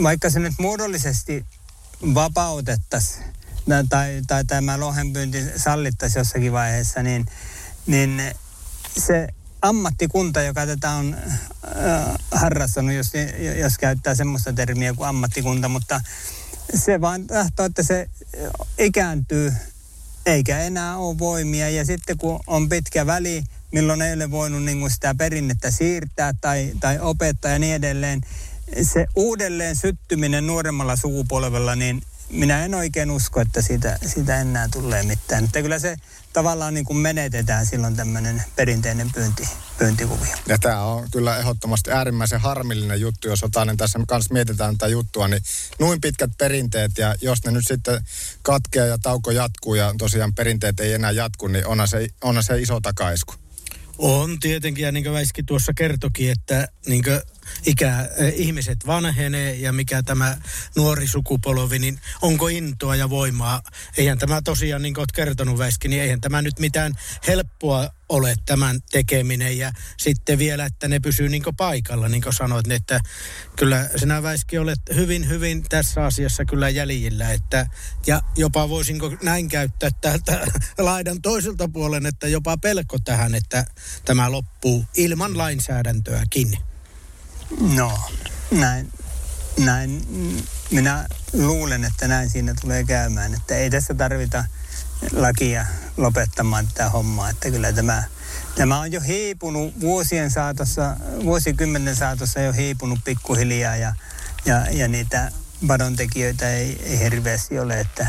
vaikka 0.02 0.30
se 0.30 0.40
nyt 0.40 0.54
muodollisesti 0.58 1.44
vapautettaisiin 2.14 3.24
tai, 3.88 4.22
tai 4.26 4.44
tämä 4.44 4.80
lohenpyynti 4.80 5.44
sallittaisiin 5.56 6.20
jossakin 6.20 6.52
vaiheessa, 6.52 7.02
niin, 7.02 7.26
niin 7.86 8.22
se 8.98 9.28
ammattikunta, 9.62 10.42
joka 10.42 10.66
tätä 10.66 10.90
on 10.90 11.16
äh, 11.16 12.16
harrastanut, 12.32 12.94
jos, 12.94 13.06
jos 13.56 13.78
käyttää 13.78 14.14
semmoista 14.14 14.52
termiä 14.52 14.94
kuin 14.94 15.08
ammattikunta, 15.08 15.68
mutta 15.68 16.00
se 16.74 17.00
vaan 17.00 17.26
tahtoo, 17.26 17.66
että 17.66 17.82
se 17.82 18.08
ikääntyy 18.78 19.52
eikä 20.26 20.58
enää 20.58 20.96
ole 20.96 21.18
voimia. 21.18 21.70
Ja 21.70 21.84
sitten 21.84 22.18
kun 22.18 22.40
on 22.46 22.68
pitkä 22.68 23.06
väli, 23.06 23.42
milloin 23.72 24.02
ei 24.02 24.14
ole 24.14 24.30
voinut 24.30 24.62
niin 24.62 24.80
kuin 24.80 24.90
sitä 24.90 25.14
perinnettä 25.14 25.70
siirtää 25.70 26.32
tai, 26.40 26.72
tai 26.80 26.98
opettaa 27.00 27.50
ja 27.50 27.58
niin 27.58 27.74
edelleen, 27.74 28.20
se 28.82 29.06
uudelleen 29.16 29.76
syttyminen 29.76 30.46
nuoremmalla 30.46 30.96
sukupolvella, 30.96 31.76
niin 31.76 32.02
minä 32.30 32.64
en 32.64 32.74
oikein 32.74 33.10
usko, 33.10 33.40
että 33.40 33.62
siitä, 33.62 33.98
siitä 34.06 34.40
enää 34.40 34.68
tulee 34.68 35.02
mitään. 35.02 35.44
Että 35.44 35.62
kyllä 35.62 35.78
se 35.78 35.96
tavallaan 36.32 36.74
niin 36.74 36.84
kuin 36.84 36.96
menetetään 36.96 37.66
silloin 37.66 37.96
tämmöinen 37.96 38.42
perinteinen 38.56 39.10
pyynti, 39.14 39.48
pyyntikuvio. 39.78 40.34
Ja 40.46 40.58
tämä 40.58 40.82
on 40.82 41.10
kyllä 41.10 41.38
ehdottomasti 41.38 41.90
äärimmäisen 41.90 42.40
harmillinen 42.40 43.00
juttu, 43.00 43.28
jos 43.28 43.44
Otanen 43.44 43.76
tässä 43.76 44.00
kanssa 44.08 44.34
mietitään 44.34 44.78
tätä 44.78 44.88
juttua, 44.90 45.28
niin 45.28 45.42
noin 45.78 46.00
pitkät 46.00 46.30
perinteet 46.38 46.98
ja 46.98 47.14
jos 47.20 47.44
ne 47.44 47.50
nyt 47.50 47.66
sitten 47.66 48.04
katkeaa 48.42 48.86
ja 48.86 48.98
tauko 48.98 49.30
jatkuu 49.30 49.74
ja 49.74 49.94
tosiaan 49.98 50.34
perinteet 50.34 50.80
ei 50.80 50.92
enää 50.92 51.10
jatku, 51.10 51.48
niin 51.48 51.66
onhan 51.66 51.88
se, 51.88 52.08
onhan 52.22 52.44
se 52.44 52.60
iso 52.60 52.80
takaisku. 52.80 53.34
On 53.98 54.40
tietenkin, 54.40 54.84
ja 54.84 54.92
niin 54.92 55.04
kuin 55.04 55.14
Väiski 55.14 55.42
tuossa 55.42 55.72
kertokin, 55.76 56.30
että 56.30 56.68
niin 56.86 57.04
kuin 57.04 57.20
ikä, 57.66 58.08
eh, 58.16 58.32
ihmiset 58.36 58.86
vanhenee 58.86 59.54
ja 59.54 59.72
mikä 59.72 60.02
tämä 60.02 60.36
nuori 60.76 61.06
sukupolvi, 61.06 61.78
niin 61.78 62.00
onko 62.22 62.48
intoa 62.48 62.96
ja 62.96 63.10
voimaa. 63.10 63.62
Eihän 63.96 64.18
tämä 64.18 64.42
tosiaan, 64.42 64.82
niin 64.82 64.94
kuin 64.94 65.00
olet 65.00 65.12
kertonut 65.12 65.58
Väiski, 65.58 65.88
niin 65.88 66.02
eihän 66.02 66.20
tämä 66.20 66.42
nyt 66.42 66.58
mitään 66.58 66.92
helppoa 67.26 67.90
ole 68.10 68.34
tämän 68.46 68.80
tekeminen 68.90 69.58
ja 69.58 69.72
sitten 69.96 70.38
vielä, 70.38 70.64
että 70.64 70.88
ne 70.88 71.00
pysyy 71.00 71.28
niin 71.28 71.42
paikalla, 71.56 72.08
niin 72.08 72.22
kuin 72.22 72.32
sanoit, 72.32 72.66
niin 72.66 72.76
että 72.76 73.00
kyllä 73.56 73.88
sinä 73.96 74.22
Väiski 74.22 74.58
olet 74.58 74.80
hyvin, 74.94 75.28
hyvin 75.28 75.62
tässä 75.68 76.04
asiassa 76.04 76.44
kyllä 76.44 76.68
jäljillä, 76.68 77.32
että 77.32 77.66
ja 78.06 78.22
jopa 78.36 78.68
voisinko 78.68 79.12
näin 79.22 79.48
käyttää 79.48 79.90
täältä 80.00 80.46
laidan 80.78 81.22
toiselta 81.22 81.68
puolen, 81.68 82.06
että 82.06 82.28
jopa 82.28 82.56
pelko 82.56 82.98
tähän, 83.04 83.34
että 83.34 83.64
tämä 84.04 84.32
loppuu 84.32 84.84
ilman 84.96 85.38
lainsäädäntöäkin. 85.38 86.69
No, 87.58 87.98
näin, 88.50 88.92
näin 89.58 90.06
minä 90.70 91.06
luulen, 91.32 91.84
että 91.84 92.08
näin 92.08 92.30
siinä 92.30 92.54
tulee 92.60 92.84
käymään. 92.84 93.34
Että 93.34 93.56
ei 93.56 93.70
tässä 93.70 93.94
tarvita 93.94 94.44
lakia 95.12 95.66
lopettamaan 95.96 96.66
tätä 96.66 96.88
hommaa. 96.90 97.30
Että 97.30 97.50
kyllä 97.50 97.72
tämä, 97.72 98.02
tämä 98.54 98.80
on 98.80 98.92
jo 98.92 99.00
hiipunut 99.00 99.80
vuosien 99.80 100.30
saatossa, 100.30 100.96
vuosikymmenen 101.24 101.96
saatossa 101.96 102.40
jo 102.40 102.52
hiipunut 102.52 102.98
pikkuhiljaa 103.04 103.76
ja, 103.76 103.94
ja, 104.44 104.66
ja 104.70 104.88
niitä 104.88 105.32
padontekijöitä 105.66 106.50
ei, 106.50 106.82
ei 106.82 106.98
hirveästi 106.98 107.58
ole, 107.58 107.80
että 107.80 108.06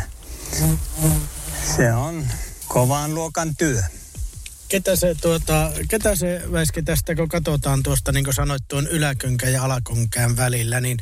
se 1.77 1.93
on 1.93 2.27
kovan 2.67 3.15
luokan 3.15 3.56
työ. 3.56 3.84
Ketä 4.72 4.96
se, 4.96 5.16
tuota, 5.22 5.72
ketä 5.90 6.16
se 6.16 6.42
Väiski 6.52 6.82
tästä, 6.82 7.16
kun 7.16 7.30
katsotaan 7.30 7.84
tuosta, 7.84 8.12
niin 8.12 8.24
kuin 8.24 8.34
sanoit, 8.34 8.68
tuon 8.68 8.88
yläkönkän 8.88 9.54
ja 9.54 9.64
alakonkään 9.64 10.38
välillä, 10.38 10.82
niin 10.82 10.98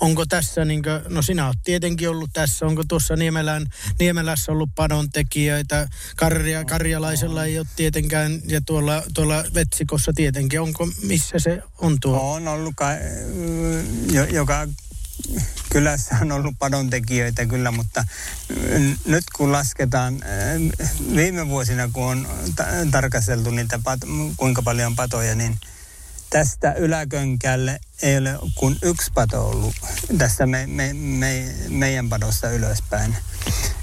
onko 0.00 0.26
tässä, 0.26 0.64
niin 0.64 0.82
kuin, 0.82 1.14
no 1.14 1.22
sinä 1.22 1.46
olet 1.46 1.58
tietenkin 1.64 2.10
ollut 2.10 2.30
tässä, 2.32 2.66
onko 2.66 2.82
tuossa 2.88 3.16
Niemelän, 3.16 3.66
Niemelässä 3.98 4.52
ollut 4.52 4.70
padontekijöitä, 4.74 5.88
Karja, 6.16 6.64
Karjalaisella 6.64 7.44
ei 7.44 7.58
ole 7.58 7.66
tietenkään, 7.76 8.40
ja 8.46 8.60
tuolla, 8.66 9.02
tuolla 9.14 9.44
Vetsikossa 9.54 10.12
tietenkin, 10.14 10.60
onko, 10.60 10.88
missä 11.02 11.38
se 11.38 11.62
on 11.78 11.96
tuo? 12.00 12.32
On 12.34 12.48
ollut, 12.48 12.74
ka- 12.76 12.86
joka 14.32 14.68
kylässä 15.70 16.16
on 16.20 16.32
ollut 16.32 16.54
padontekijöitä 16.58 17.46
kyllä, 17.46 17.70
mutta 17.70 18.04
nyt 19.04 19.24
kun 19.36 19.52
lasketaan 19.52 20.20
viime 21.14 21.48
vuosina, 21.48 21.88
kun 21.92 22.26
on 22.82 22.90
tarkasteltu 22.90 23.50
niitä, 23.50 23.80
kuinka 24.36 24.62
paljon 24.62 24.86
on 24.86 24.96
patoja, 24.96 25.34
niin 25.34 25.58
tästä 26.30 26.72
yläkönkälle 26.72 27.80
ei 28.02 28.18
ole 28.18 28.38
kuin 28.54 28.78
yksi 28.82 29.10
pato 29.14 29.48
ollut 29.48 29.74
tässä 30.18 30.46
me, 30.46 30.66
me, 30.66 30.92
me, 30.92 31.54
meidän 31.68 32.08
padossa 32.08 32.50
ylöspäin. 32.50 33.16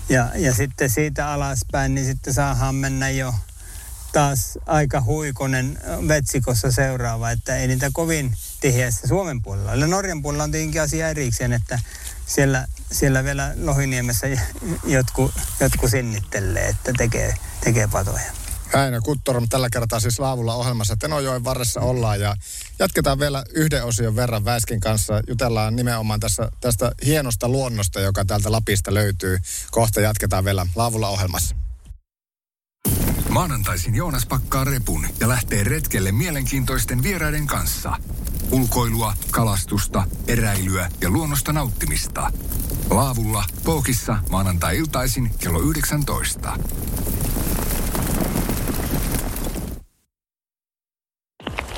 Ja, 0.10 0.32
ja 0.36 0.54
sitten 0.54 0.89
siitä 0.89 1.32
alaspäin, 1.32 1.96
niin 1.96 2.06
sitten 2.06 2.34
saadaan 2.34 2.76
mennä 2.76 3.10
jo 3.10 3.34
taas 4.13 4.58
aika 4.65 5.02
huikonen 5.02 5.80
vetsikossa 6.08 6.71
seuraava, 6.71 7.32
että 7.32 7.58
ei 7.58 7.67
niitä 7.67 7.89
kovin 7.93 8.38
tiheässä 8.60 9.08
Suomen 9.08 9.41
puolella. 9.41 9.76
Ja 9.76 9.88
Norjan 9.88 10.21
puolella 10.21 10.43
on 10.43 10.52
tietenkin 10.52 10.82
asia 10.82 11.10
erikseen, 11.10 11.54
että 11.54 11.80
siellä, 12.26 12.67
siellä 12.91 13.24
vielä 13.24 13.54
Lohiniemessä 13.62 14.28
jotkut, 14.84 15.32
jotkut 15.60 15.91
sinnittelee, 15.91 16.67
että 16.67 16.93
tekee, 16.97 17.34
tekee 17.63 17.88
patoja. 17.88 18.32
Väinö 18.74 19.02
Kuttorom 19.02 19.47
tällä 19.50 19.69
kertaa 19.69 20.00
siis 20.00 20.19
Laavulla 20.19 20.56
ohjelmassa 20.56 20.95
Tenojoen 20.97 21.43
varressa 21.43 21.82
ollaan 21.82 22.19
ja 22.19 22.36
jatketaan 22.80 23.19
vielä 23.19 23.43
yhden 23.50 23.84
osion 23.84 24.15
verran 24.15 24.45
Väiskin 24.45 24.80
kanssa. 24.80 25.21
Jutellaan 25.28 25.76
nimenomaan 25.76 26.19
tässä, 26.19 26.50
tästä 26.62 26.91
hienosta 27.06 27.50
luonnosta, 27.50 28.00
joka 28.00 28.26
täältä 28.26 28.52
Lapista 28.52 28.93
löytyy. 28.93 29.38
Kohta 29.71 30.02
jatketaan 30.02 30.45
vielä 30.45 30.67
Laavulla 30.76 31.10
ohjelmassa. 31.10 31.56
Maanantaisin 33.32 33.96
Joonas 33.96 34.26
pakkaa 34.26 34.63
repun 34.63 35.08
ja 35.20 35.28
lähtee 35.30 35.63
retkelle 35.63 36.12
mielenkiintoisten 36.12 37.04
vieraiden 37.04 37.48
kanssa. 37.48 37.98
Ulkoilua, 38.52 39.13
kalastusta, 39.32 40.04
eräilyä 40.28 40.89
ja 41.02 41.10
luonnosta 41.10 41.54
nauttimista. 41.54 42.32
Laavulla, 42.89 43.44
Pookissa, 43.63 44.17
maanantai-iltaisin 44.30 45.32
kello 45.39 45.60
19. 45.60 46.58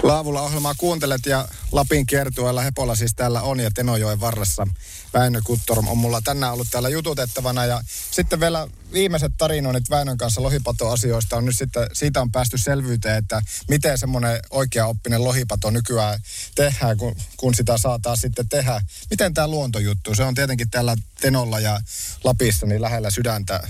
Laavulla 0.03 0.41
ohjelmaa 0.41 0.73
kuuntelet 0.77 1.25
ja 1.25 1.47
Lapin 1.71 2.05
kiertueella 2.05 2.61
Hepolla 2.61 2.95
siis 2.95 3.15
täällä 3.15 3.41
on 3.41 3.59
ja 3.59 3.71
Tenojoen 3.73 4.19
varressa. 4.19 4.67
Väinö 5.13 5.41
Kuttorm 5.43 5.87
on 5.87 5.97
mulla 5.97 6.21
tänään 6.21 6.53
ollut 6.53 6.67
täällä 6.71 6.89
jututettavana 6.89 7.65
ja 7.65 7.81
sitten 8.11 8.39
vielä 8.39 8.67
viimeiset 8.93 9.31
tarinoinnit 9.37 9.89
Väinön 9.89 10.17
kanssa 10.17 10.43
lohipatoasioista 10.43 11.35
on 11.37 11.45
nyt 11.45 11.57
sitten, 11.57 11.87
siitä 11.93 12.21
on 12.21 12.31
päästy 12.31 12.57
selvyyteen, 12.57 13.17
että 13.17 13.41
miten 13.69 13.97
semmoinen 13.97 14.39
oikea 14.49 14.87
oppinen 14.87 15.23
lohipato 15.23 15.69
nykyään 15.69 16.19
tehdään, 16.55 16.97
kun, 16.97 17.15
kun 17.37 17.55
sitä 17.55 17.77
saattaa 17.77 18.15
sitten 18.15 18.49
tehdä. 18.49 18.81
Miten 19.09 19.33
tämä 19.33 19.47
luontojuttu, 19.47 20.15
se 20.15 20.23
on 20.23 20.35
tietenkin 20.35 20.69
täällä 20.69 20.95
Tenolla 21.21 21.59
ja 21.59 21.79
Lapissa 22.23 22.65
niin 22.65 22.81
lähellä 22.81 23.11
sydäntä. 23.11 23.69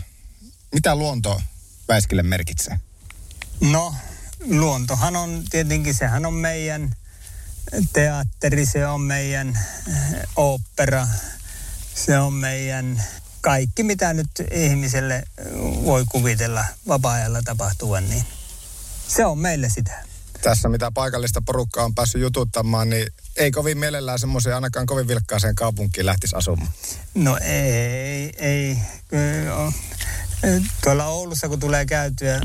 Mitä 0.74 0.96
luonto 0.96 1.42
Väiskille 1.88 2.24
merkitsee? 2.24 2.80
No, 3.62 3.96
luontohan 4.46 5.16
on 5.16 5.44
tietenkin, 5.50 5.94
sehän 5.94 6.26
on 6.26 6.34
meidän 6.34 6.96
teatteri, 7.94 8.66
se 8.66 8.88
on 8.88 9.02
meidän 9.02 9.60
opera, 10.36 11.08
se 11.96 12.20
on 12.20 12.34
meidän 12.34 13.04
kaikki, 13.42 13.84
mitä 13.84 14.14
nyt 14.14 14.30
ihmiselle 14.52 15.24
voi 15.86 16.06
kuvitella 16.12 16.66
vapaa-ajalla 16.88 17.42
tapahtuvan, 17.42 18.10
niin 18.10 18.26
se 19.08 19.26
on 19.26 19.38
meille 19.38 19.70
sitä. 19.70 20.04
Tässä 20.42 20.70
mitä 20.70 20.92
paikallista 20.92 21.42
porukkaa 21.46 21.86
on 21.86 21.96
päässyt 21.96 22.22
jututtamaan, 22.22 22.90
niin 22.90 23.08
ei 23.36 23.52
kovin 23.52 23.78
mielellään 23.78 24.20
semmoiseen 24.20 24.56
ainakaan 24.56 24.86
kovin 24.86 25.08
vilkkaaseen 25.08 25.56
kaupunkiin 25.56 26.06
lähtisi 26.06 26.36
asumaan. 26.36 26.72
No 27.16 27.38
ei, 27.38 28.34
ei. 28.38 28.78
Tuolla 30.84 31.06
Oulussa 31.06 31.50
kun 31.50 31.60
tulee 31.60 31.86
käytyä 31.86 32.42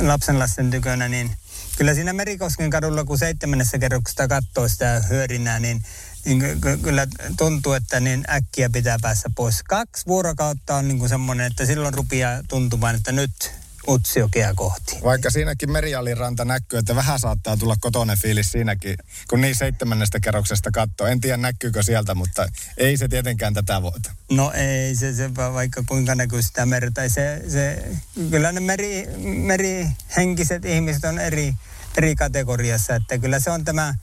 lapsenlasten 0.00 0.70
tykönä, 0.70 1.08
niin 1.08 1.36
kyllä 1.76 1.94
siinä 1.94 2.12
Merikosken 2.12 2.70
kadulla, 2.70 3.04
kun 3.04 3.18
seitsemännessä 3.18 3.78
kerroksesta 3.78 4.28
katsoo 4.28 4.68
sitä 4.68 5.02
hyörinää, 5.10 5.60
niin, 5.60 5.82
niin 6.24 6.42
kyllä 6.82 7.06
tuntuu, 7.36 7.72
että 7.72 8.00
niin 8.00 8.24
äkkiä 8.30 8.70
pitää 8.70 8.96
päässä 9.02 9.30
pois. 9.34 9.62
Kaksi 9.62 10.06
vuorokautta 10.06 10.76
on 10.76 10.88
niin 10.88 10.98
kuin 10.98 11.08
semmoinen, 11.08 11.46
että 11.46 11.66
silloin 11.66 11.94
rupeaa 11.94 12.40
tuntumaan, 12.48 12.94
että 12.94 13.12
nyt 13.12 13.52
Utsiokea 13.88 14.54
kohti. 14.54 14.98
Vaikka 15.04 15.30
siinäkin 15.30 15.70
merialiranta 15.72 16.44
näkyy, 16.44 16.78
että 16.78 16.96
vähän 16.96 17.18
saattaa 17.18 17.56
tulla 17.56 17.76
kotonen 17.80 18.18
fiilis 18.18 18.50
siinäkin, 18.50 18.96
kun 19.28 19.40
niin 19.40 19.54
seitsemännestä 19.54 20.20
kerroksesta 20.20 20.70
katsoo. 20.70 21.06
En 21.06 21.20
tiedä 21.20 21.36
näkyykö 21.36 21.82
sieltä, 21.82 22.14
mutta 22.14 22.48
ei 22.76 22.96
se 22.96 23.08
tietenkään 23.08 23.54
tätä 23.54 23.82
voita. 23.82 24.10
No 24.30 24.52
ei 24.52 24.96
se, 24.96 25.14
se 25.14 25.34
vaikka 25.34 25.82
kuinka 25.88 26.14
näkyy 26.14 26.42
sitä 26.42 26.66
merta. 26.66 27.08
Se, 27.08 27.42
se, 27.48 27.84
kyllä 28.30 28.52
ne 28.52 28.60
meri, 28.60 29.06
merihenkiset 29.22 30.64
ihmiset 30.64 31.04
on 31.04 31.18
eri, 31.18 31.54
eri 31.96 32.16
kategoriassa, 32.16 32.94
että 32.94 33.18
kyllä 33.18 33.40
se 33.40 33.50
on 33.50 33.64
tämä, 33.64 33.94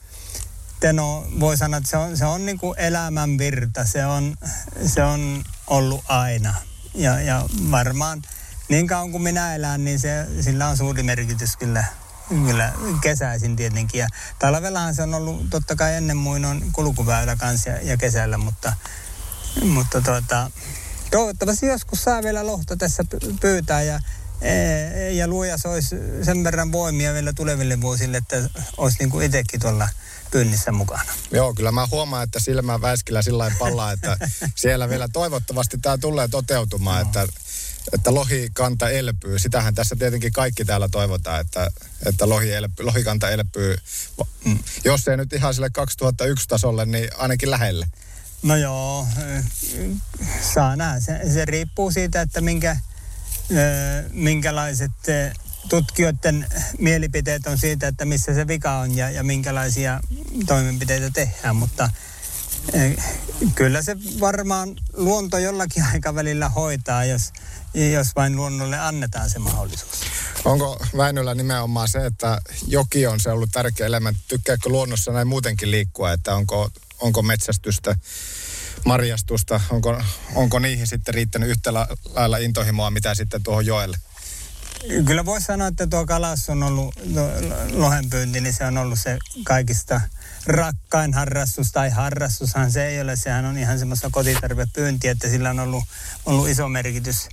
Teno 0.80 1.26
voi 1.40 1.56
sanoa, 1.56 1.78
että 1.78 1.90
se 1.90 1.96
on, 1.96 2.16
se 2.16 2.24
on 2.24 2.46
niin 2.46 2.58
kuin 2.58 2.78
elämän 2.78 3.38
virta, 3.38 3.84
se 3.84 4.06
on, 4.06 4.36
se 4.86 5.02
on 5.02 5.44
ollut 5.66 6.04
aina. 6.08 6.54
Ja, 6.94 7.20
ja 7.20 7.42
varmaan 7.70 8.22
niin 8.68 8.86
kauan 8.86 9.10
kuin 9.10 9.22
minä 9.22 9.54
elän, 9.54 9.84
niin 9.84 9.98
se, 9.98 10.26
sillä 10.40 10.68
on 10.68 10.76
suuri 10.76 11.02
merkitys 11.02 11.56
kyllä, 11.56 11.84
kyllä 12.28 12.72
kesäisin 13.02 13.56
tietenkin. 13.56 13.98
Ja 13.98 14.08
talvellahan 14.38 14.94
se 14.94 15.02
on 15.02 15.14
ollut 15.14 15.50
totta 15.50 15.76
kai 15.76 15.94
ennen 15.94 16.16
muinoin 16.16 16.72
kulkuväylä 16.72 17.36
kanssa 17.36 17.70
ja, 17.70 17.82
ja 17.82 17.96
kesällä, 17.96 18.38
mutta, 18.38 18.72
mutta 19.62 20.00
tuota, 20.00 20.50
toivottavasti 21.10 21.66
joskus 21.66 22.02
saa 22.02 22.22
vielä 22.22 22.46
lohta 22.46 22.76
tässä 22.76 23.04
pyytää 23.40 23.82
ja 23.82 24.00
ja 25.12 25.28
luoja 25.28 25.56
olisi 25.64 25.96
sen 26.22 26.44
verran 26.44 26.72
voimia 26.72 27.14
vielä 27.14 27.32
tuleville 27.32 27.80
vuosille, 27.80 28.16
että 28.16 28.36
olisi 28.76 28.96
niin 28.98 29.10
kuin 29.10 29.26
itsekin 29.26 29.60
tuolla 29.60 29.88
pyynnissä 30.30 30.72
mukana. 30.72 31.12
Joo, 31.30 31.54
kyllä 31.54 31.72
mä 31.72 31.88
huomaan, 31.90 32.24
että 32.24 32.40
silmä 32.40 32.80
väiskillä 32.80 33.22
sillä 33.22 33.52
pallaa, 33.58 33.92
että 33.92 34.16
siellä 34.54 34.88
vielä 34.88 35.08
toivottavasti 35.12 35.78
tämä 35.78 35.98
tulee 35.98 36.28
toteutumaan, 36.28 37.02
no. 37.02 37.06
että, 37.06 37.26
että 37.92 38.14
lohikanta 38.14 38.90
elpyy. 38.90 39.38
Sitähän 39.38 39.74
tässä 39.74 39.96
tietenkin 39.96 40.32
kaikki 40.32 40.64
täällä 40.64 40.88
toivotaan, 40.88 41.40
että, 41.40 41.68
että 42.06 42.28
lohi 42.28 42.52
elpyy, 42.52 42.86
lohikanta 42.86 43.30
elpyy. 43.30 43.76
Mm. 44.44 44.58
Jos 44.84 45.08
ei 45.08 45.16
nyt 45.16 45.32
ihan 45.32 45.54
sille 45.54 45.70
2001 45.70 46.48
tasolle, 46.48 46.86
niin 46.86 47.08
ainakin 47.16 47.50
lähelle. 47.50 47.86
No 48.42 48.56
joo, 48.56 49.06
saa 50.54 50.76
nähdä. 50.76 51.00
Se, 51.00 51.20
se 51.32 51.44
riippuu 51.44 51.90
siitä, 51.90 52.20
että 52.20 52.40
minkä, 52.40 52.76
minkälaiset 54.10 54.92
tutkijoiden 55.68 56.46
mielipiteet 56.78 57.46
on 57.46 57.58
siitä, 57.58 57.88
että 57.88 58.04
missä 58.04 58.34
se 58.34 58.48
vika 58.48 58.78
on 58.78 58.96
ja, 58.96 59.10
ja 59.10 59.24
minkälaisia 59.24 60.00
toimenpiteitä 60.46 61.10
tehdään, 61.10 61.56
mutta 61.56 61.90
kyllä 63.54 63.82
se 63.82 63.96
varmaan 64.20 64.76
luonto 64.92 65.38
jollakin 65.38 65.84
aikavälillä 65.92 66.48
hoitaa, 66.48 67.04
jos, 67.04 67.32
jos 67.92 68.08
vain 68.16 68.36
luonnolle 68.36 68.78
annetaan 68.78 69.30
se 69.30 69.38
mahdollisuus. 69.38 70.00
Onko 70.44 70.86
Väinöllä 70.96 71.34
nimenomaan 71.34 71.88
se, 71.88 72.06
että 72.06 72.40
joki 72.66 73.06
on 73.06 73.20
se 73.20 73.30
ollut 73.30 73.50
tärkeä 73.52 73.86
elementti? 73.86 74.22
Tykkääkö 74.28 74.68
luonnossa 74.68 75.12
näin 75.12 75.28
muutenkin 75.28 75.70
liikkua, 75.70 76.12
että 76.12 76.34
onko, 76.34 76.70
onko 77.00 77.22
metsästystä 77.22 77.96
marjastusta, 78.84 79.60
onko, 79.70 80.02
onko 80.34 80.58
niihin 80.58 80.86
sitten 80.86 81.14
riittänyt 81.14 81.48
yhtä 81.48 81.72
lailla 82.14 82.36
intohimoa, 82.36 82.90
mitä 82.90 83.14
sitten 83.14 83.42
tuohon 83.42 83.66
joelle? 83.66 83.98
Kyllä 85.06 85.24
voisi 85.24 85.46
sanoa, 85.46 85.66
että 85.68 85.86
tuo 85.86 86.06
kalas 86.06 86.48
on 86.48 86.62
ollut, 86.62 86.94
lohenpyynti, 87.72 88.40
niin 88.40 88.54
se 88.54 88.64
on 88.64 88.78
ollut 88.78 88.98
se 88.98 89.18
kaikista 89.44 90.00
rakkain 90.46 91.14
harrastus 91.14 91.72
tai 91.72 91.90
harrastushan 91.90 92.72
se 92.72 92.86
ei 92.86 93.00
ole. 93.00 93.16
Sehän 93.16 93.44
on 93.44 93.58
ihan 93.58 93.78
semmoista 93.78 94.08
kotitarvepyyntiä, 94.12 95.10
että 95.10 95.28
sillä 95.28 95.50
on 95.50 95.60
ollut, 95.60 95.84
ollut 96.26 96.48
iso 96.48 96.68
merkitys. 96.68 97.28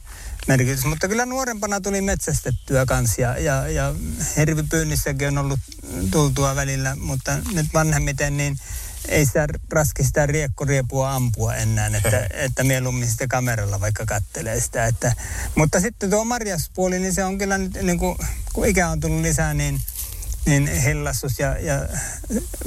merkitys. 0.48 0.86
Mutta 0.86 1.08
kyllä 1.08 1.26
nuorempana 1.26 1.82
tuli 1.82 2.02
metsästettyä 2.02 2.86
kanssa 2.86 3.22
ja, 3.22 3.38
ja, 3.38 3.68
ja 3.68 3.96
hervipyynnissäkin 4.38 5.28
on 5.28 5.38
ollut 5.38 5.60
tultua 6.12 6.56
välillä, 6.56 6.96
mutta 6.96 7.38
nyt 7.54 7.68
vanhemmiten 7.74 8.38
niin– 8.38 8.58
ei 9.08 9.26
sitä 9.26 9.48
raski 9.72 10.04
sitä 10.04 10.26
riekkoriepua 10.26 11.14
ampua 11.14 11.56
enää, 11.56 11.88
että, 11.88 12.28
että 12.32 12.64
mieluummin 12.64 13.08
sitten 13.08 13.28
kameralla 13.28 13.82
vaikka 13.82 14.06
kattelee 14.06 14.60
sitä. 14.60 14.86
Että, 14.86 15.14
mutta 15.56 15.80
sitten 15.80 16.10
tuo 16.10 16.26
marjaspuoli, 16.26 17.00
niin 17.00 17.14
se 17.14 17.24
on 17.24 17.38
kyllä 17.38 17.58
nyt, 17.58 17.74
niin 17.82 18.00
kuin, 18.00 18.18
kun 18.54 18.68
ikä 18.68 18.90
on 18.90 19.00
tullut 19.00 19.22
lisää, 19.22 19.54
niin, 19.54 19.82
niin 20.46 20.68
hillastus 20.68 21.40
ja, 21.40 21.60
ja 21.60 21.88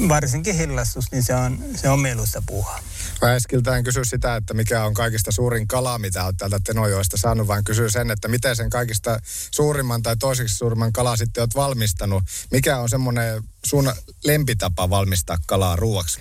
varsinkin 0.08 0.54
hillastus, 0.54 1.12
niin 1.12 1.22
se 1.22 1.34
on, 1.34 1.64
se 1.76 1.88
on 1.88 2.00
mieluista 2.00 2.42
puuhaa. 2.46 2.80
En 3.76 3.84
kysy 3.84 4.04
sitä, 4.04 4.36
että 4.36 4.54
mikä 4.54 4.84
on 4.84 4.94
kaikista 4.94 5.32
suurin 5.32 5.68
kala, 5.68 5.98
mitä 5.98 6.24
olet 6.24 6.36
täältä 6.36 6.60
Tenojoesta 6.64 7.16
saanut, 7.16 7.46
vaan 7.48 7.64
kysy 7.64 7.90
sen, 7.90 8.10
että 8.10 8.28
miten 8.28 8.56
sen 8.56 8.70
kaikista 8.70 9.18
suurimman 9.50 10.02
tai 10.02 10.16
toiseksi 10.16 10.56
suurimman 10.56 10.92
kala 10.92 11.16
sitten 11.16 11.42
olet 11.42 11.54
valmistanut. 11.54 12.22
Mikä 12.50 12.78
on 12.78 12.88
semmoinen 12.88 13.42
sun 13.66 13.92
lempitapa 14.24 14.90
valmistaa 14.90 15.38
kalaa 15.46 15.76
ruuaksi? 15.76 16.20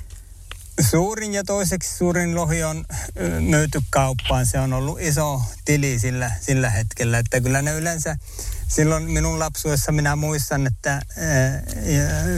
Suurin 0.90 1.34
ja 1.34 1.44
toiseksi 1.44 1.98
suurin 1.98 2.36
lohi 2.36 2.64
on 2.64 2.86
myyty 3.40 3.82
kauppaan. 3.90 4.46
Se 4.46 4.60
on 4.60 4.74
ollut 4.74 5.02
iso 5.02 5.42
tili 5.66 6.00
sillä, 6.00 6.32
sillä 6.42 6.70
hetkellä. 6.70 7.18
Että 7.18 7.42
kyllä 7.42 7.62
ne 7.62 7.74
yleensä 7.74 8.18
silloin 8.68 9.12
minun 9.12 9.40
lapsuudessa 9.40 9.92
minä 9.92 10.16
muistan, 10.16 10.68
että 10.68 11.02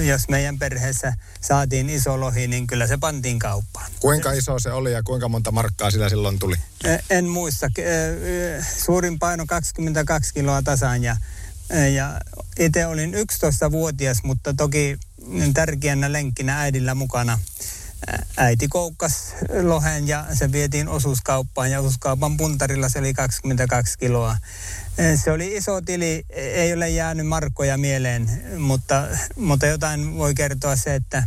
jos 0.08 0.30
meidän 0.30 0.60
perheessä 0.60 1.14
saatiin 1.42 1.90
iso 1.90 2.20
lohi, 2.20 2.48
niin 2.48 2.68
kyllä 2.68 2.88
se 2.88 2.98
pantiin 2.98 3.40
kauppaan. 3.40 3.92
Kuinka 4.00 4.32
iso 4.32 4.60
se 4.60 4.72
oli 4.72 4.92
ja 4.92 5.04
kuinka 5.04 5.30
monta 5.30 5.52
markkaa 5.52 5.92
sillä 5.92 6.10
silloin 6.10 6.40
tuli? 6.40 6.56
En 7.10 7.30
muista. 7.30 7.68
Suurin 8.78 9.20
paino 9.20 9.46
22 9.46 10.34
kiloa 10.34 10.62
tasan 10.62 11.04
ja, 11.04 11.18
ja 11.94 12.22
itse 12.60 12.86
olin 12.86 13.14
11-vuotias, 13.14 14.24
mutta 14.24 14.54
toki 14.54 14.98
tärkeänä 15.54 16.12
lenkkinä 16.12 16.62
äidillä 16.62 16.96
mukana 16.96 17.40
äiti 18.38 18.68
koukkas 18.68 19.36
lohen 19.62 20.08
ja 20.08 20.26
se 20.34 20.52
vietiin 20.52 20.88
osuuskauppaan 20.88 21.72
ja 21.72 21.80
osuuskaupan 21.80 22.38
puntarilla 22.38 22.90
se 22.90 23.00
oli 23.00 23.14
22 23.14 23.98
kiloa. 23.98 24.38
Se 25.24 25.32
oli 25.32 25.56
iso 25.58 25.82
tili, 25.82 26.26
ei 26.30 26.74
ole 26.74 26.90
jäänyt 26.90 27.28
markkoja 27.28 27.78
mieleen, 27.78 28.44
mutta, 28.58 29.08
mutta 29.36 29.66
jotain 29.66 30.18
voi 30.18 30.34
kertoa 30.34 30.76
se, 30.76 30.96
että 30.96 31.24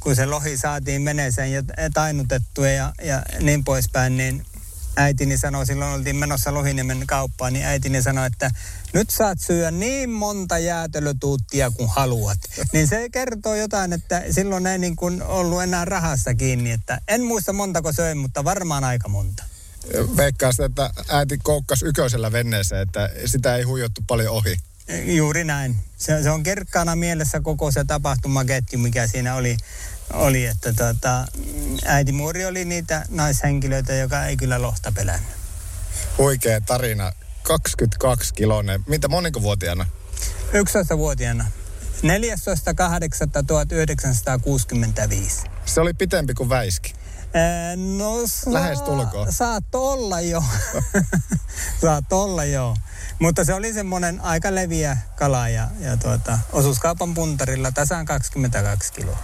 kun 0.00 0.16
se 0.16 0.26
lohi 0.26 0.56
saatiin 0.56 1.02
meneeseen 1.02 1.52
ja 1.52 1.62
tainutettua 1.94 2.68
ja, 2.68 2.92
ja 3.02 3.22
niin 3.40 3.64
poispäin, 3.64 4.16
niin 4.16 4.46
äitini 4.96 5.38
sanoi, 5.38 5.66
silloin 5.66 5.92
oltiin 5.92 6.16
menossa 6.16 6.54
Lohiniemen 6.54 7.06
kauppaan, 7.06 7.52
niin 7.52 7.64
äitini 7.64 8.02
sanoi, 8.02 8.26
että 8.26 8.50
nyt 8.92 9.10
saat 9.10 9.40
syödä 9.40 9.70
niin 9.70 10.10
monta 10.10 10.58
jäätelötuuttia 10.58 11.70
kuin 11.70 11.88
haluat. 11.88 12.38
Niin 12.72 12.88
se 12.88 13.08
kertoo 13.08 13.54
jotain, 13.54 13.92
että 13.92 14.22
silloin 14.30 14.66
ei 14.66 14.78
niin 14.78 14.96
kuin 14.96 15.22
ollut 15.22 15.62
enää 15.62 15.84
rahasta 15.84 16.34
kiinni. 16.34 16.70
Että 16.70 17.00
en 17.08 17.24
muista 17.24 17.52
montako 17.52 17.92
söin, 17.92 18.18
mutta 18.18 18.44
varmaan 18.44 18.84
aika 18.84 19.08
monta. 19.08 19.44
Veikkaa 20.16 20.50
että 20.64 20.90
äiti 21.08 21.38
koukkas 21.42 21.82
yköisellä 21.82 22.32
venneeseen, 22.32 22.82
että 22.82 23.10
sitä 23.26 23.56
ei 23.56 23.62
huijottu 23.62 24.00
paljon 24.06 24.34
ohi. 24.34 24.56
Juuri 25.04 25.44
näin. 25.44 25.76
Se, 25.96 26.22
se 26.22 26.30
on 26.30 26.42
kerkkaana 26.42 26.96
mielessä 26.96 27.40
koko 27.40 27.70
se 27.70 27.84
tapahtumaketju, 27.84 28.78
mikä 28.78 29.06
siinä 29.06 29.34
oli 29.34 29.56
oli, 30.12 30.46
että 30.46 30.72
tota, 30.72 31.26
äitimuori 31.84 32.46
oli 32.46 32.64
niitä 32.64 33.04
naishenkilöitä, 33.08 33.94
joka 33.94 34.26
ei 34.26 34.36
kyllä 34.36 34.62
lohta 34.62 34.92
pelännyt. 34.92 35.30
Huikea 36.18 36.60
tarina. 36.60 37.12
22 37.42 38.34
kilonen. 38.34 38.84
Mitä 38.86 39.08
moniko 39.08 39.42
vuotiaana? 39.42 39.86
11-vuotiaana. 40.52 41.44
14.8.1965. 42.02 42.10
Se 45.64 45.80
oli 45.80 45.94
pitempi 45.94 46.34
kuin 46.34 46.48
Väiski. 46.48 46.94
no 47.98 48.14
sa- 48.26 48.52
Lähes 48.52 48.82
tulkoon. 48.82 49.32
Saat 49.32 49.74
olla 49.74 50.20
jo. 50.20 50.44
saat 51.82 52.12
olla 52.12 52.44
jo. 52.44 52.76
Mutta 53.18 53.44
se 53.44 53.54
oli 53.54 53.72
semmoinen 53.72 54.20
aika 54.20 54.54
leviä 54.54 54.96
kala 55.16 55.48
ja, 55.48 55.68
ja 55.80 55.96
tuota, 55.96 56.38
osuuskaupan 56.52 57.14
puntarilla 57.14 57.72
tasan 57.72 58.06
22 58.06 58.92
kiloa. 58.92 59.18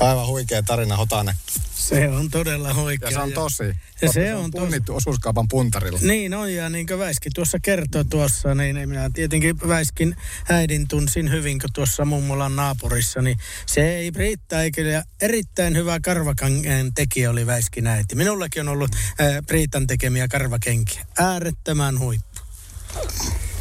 Aivan 0.00 0.26
huikea 0.26 0.62
tarina, 0.62 0.96
Hotane. 0.96 1.34
Se 1.74 2.08
on 2.08 2.30
todella 2.30 2.74
huikea. 2.74 3.08
Ja 3.08 3.14
se 3.16 3.22
on 3.22 3.32
tosi. 3.32 3.64
Ja 4.02 4.12
se 4.12 4.34
on 4.34 4.50
punnittu 4.50 4.92
tosi. 4.92 4.96
osuuskaupan 4.96 5.48
puntarilla. 5.48 5.98
Niin 6.02 6.34
on, 6.34 6.54
ja 6.54 6.68
niin 6.68 6.86
kuin 6.86 6.98
Väiski 6.98 7.30
tuossa 7.34 7.58
kertoi 7.62 8.04
tuossa, 8.04 8.54
niin 8.54 8.88
minä 8.88 9.10
tietenkin 9.14 9.68
Väiskin 9.68 10.16
äidin 10.48 10.88
tunsin 10.88 11.30
hyvin, 11.30 11.58
kun 11.58 11.70
tuossa 11.74 12.04
mummolan 12.04 12.56
naapurissa, 12.56 13.22
niin 13.22 13.38
se 13.66 13.96
ei 13.96 14.10
riittää, 14.14 14.62
eikä 14.62 15.04
erittäin 15.20 15.76
hyvä 15.76 16.00
karvakangen 16.00 16.94
tekijä 16.94 17.30
oli 17.30 17.46
Väiskin 17.46 17.86
äiti. 17.86 18.14
Minullakin 18.14 18.62
on 18.62 18.68
ollut 18.68 18.90
äh, 18.94 19.26
Priitan 19.46 19.86
tekemiä 19.86 20.28
karvakenkiä. 20.28 21.06
Äärettömän 21.18 21.98
huippu. 21.98 22.40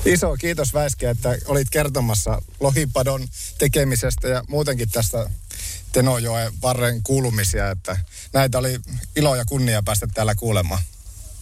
Iso 0.06 0.36
kiitos 0.40 0.74
Väiski, 0.74 1.06
että 1.06 1.38
olit 1.46 1.70
kertomassa 1.70 2.42
lohipadon 2.60 3.28
tekemisestä 3.58 4.28
ja 4.28 4.44
muutenkin 4.48 4.90
tästä 4.90 5.30
Tenojoen 5.98 6.54
varren 6.62 7.04
kuulumisia, 7.04 7.72
että 7.72 7.98
näitä 8.34 8.58
oli 8.58 8.80
ilo 9.16 9.36
ja 9.36 9.46
kunnia 9.46 9.84
päästä 9.84 10.08
täällä 10.14 10.36
kuulemaan. 10.36 10.82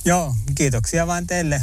Joo, 0.05 0.35
kiitoksia 0.55 1.07
vain 1.07 1.27
teille. 1.27 1.61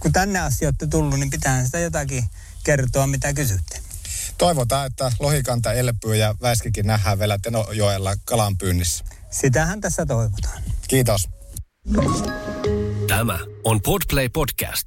Kun 0.00 0.12
tänne 0.12 0.38
asti 0.38 0.66
olette 0.66 0.86
tullut, 0.86 1.18
niin 1.18 1.30
pitää 1.30 1.64
sitä 1.64 1.78
jotakin 1.78 2.24
kertoa, 2.64 3.06
mitä 3.06 3.32
kysytte. 3.32 3.80
Toivotaan, 4.38 4.86
että 4.86 5.12
lohikanta 5.18 5.72
elpyy 5.72 6.16
ja 6.16 6.34
väiskikin 6.42 6.86
nähdään 6.86 7.18
vielä 7.18 7.38
Tenojoella 7.42 8.16
kalanpyynnissä. 8.24 9.04
Sitähän 9.30 9.80
tässä 9.80 10.06
toivotaan. 10.06 10.62
Kiitos. 10.88 11.28
Tämä 13.08 13.38
on 13.64 13.80
Podplay 13.82 14.28
Podcast. 14.28 14.86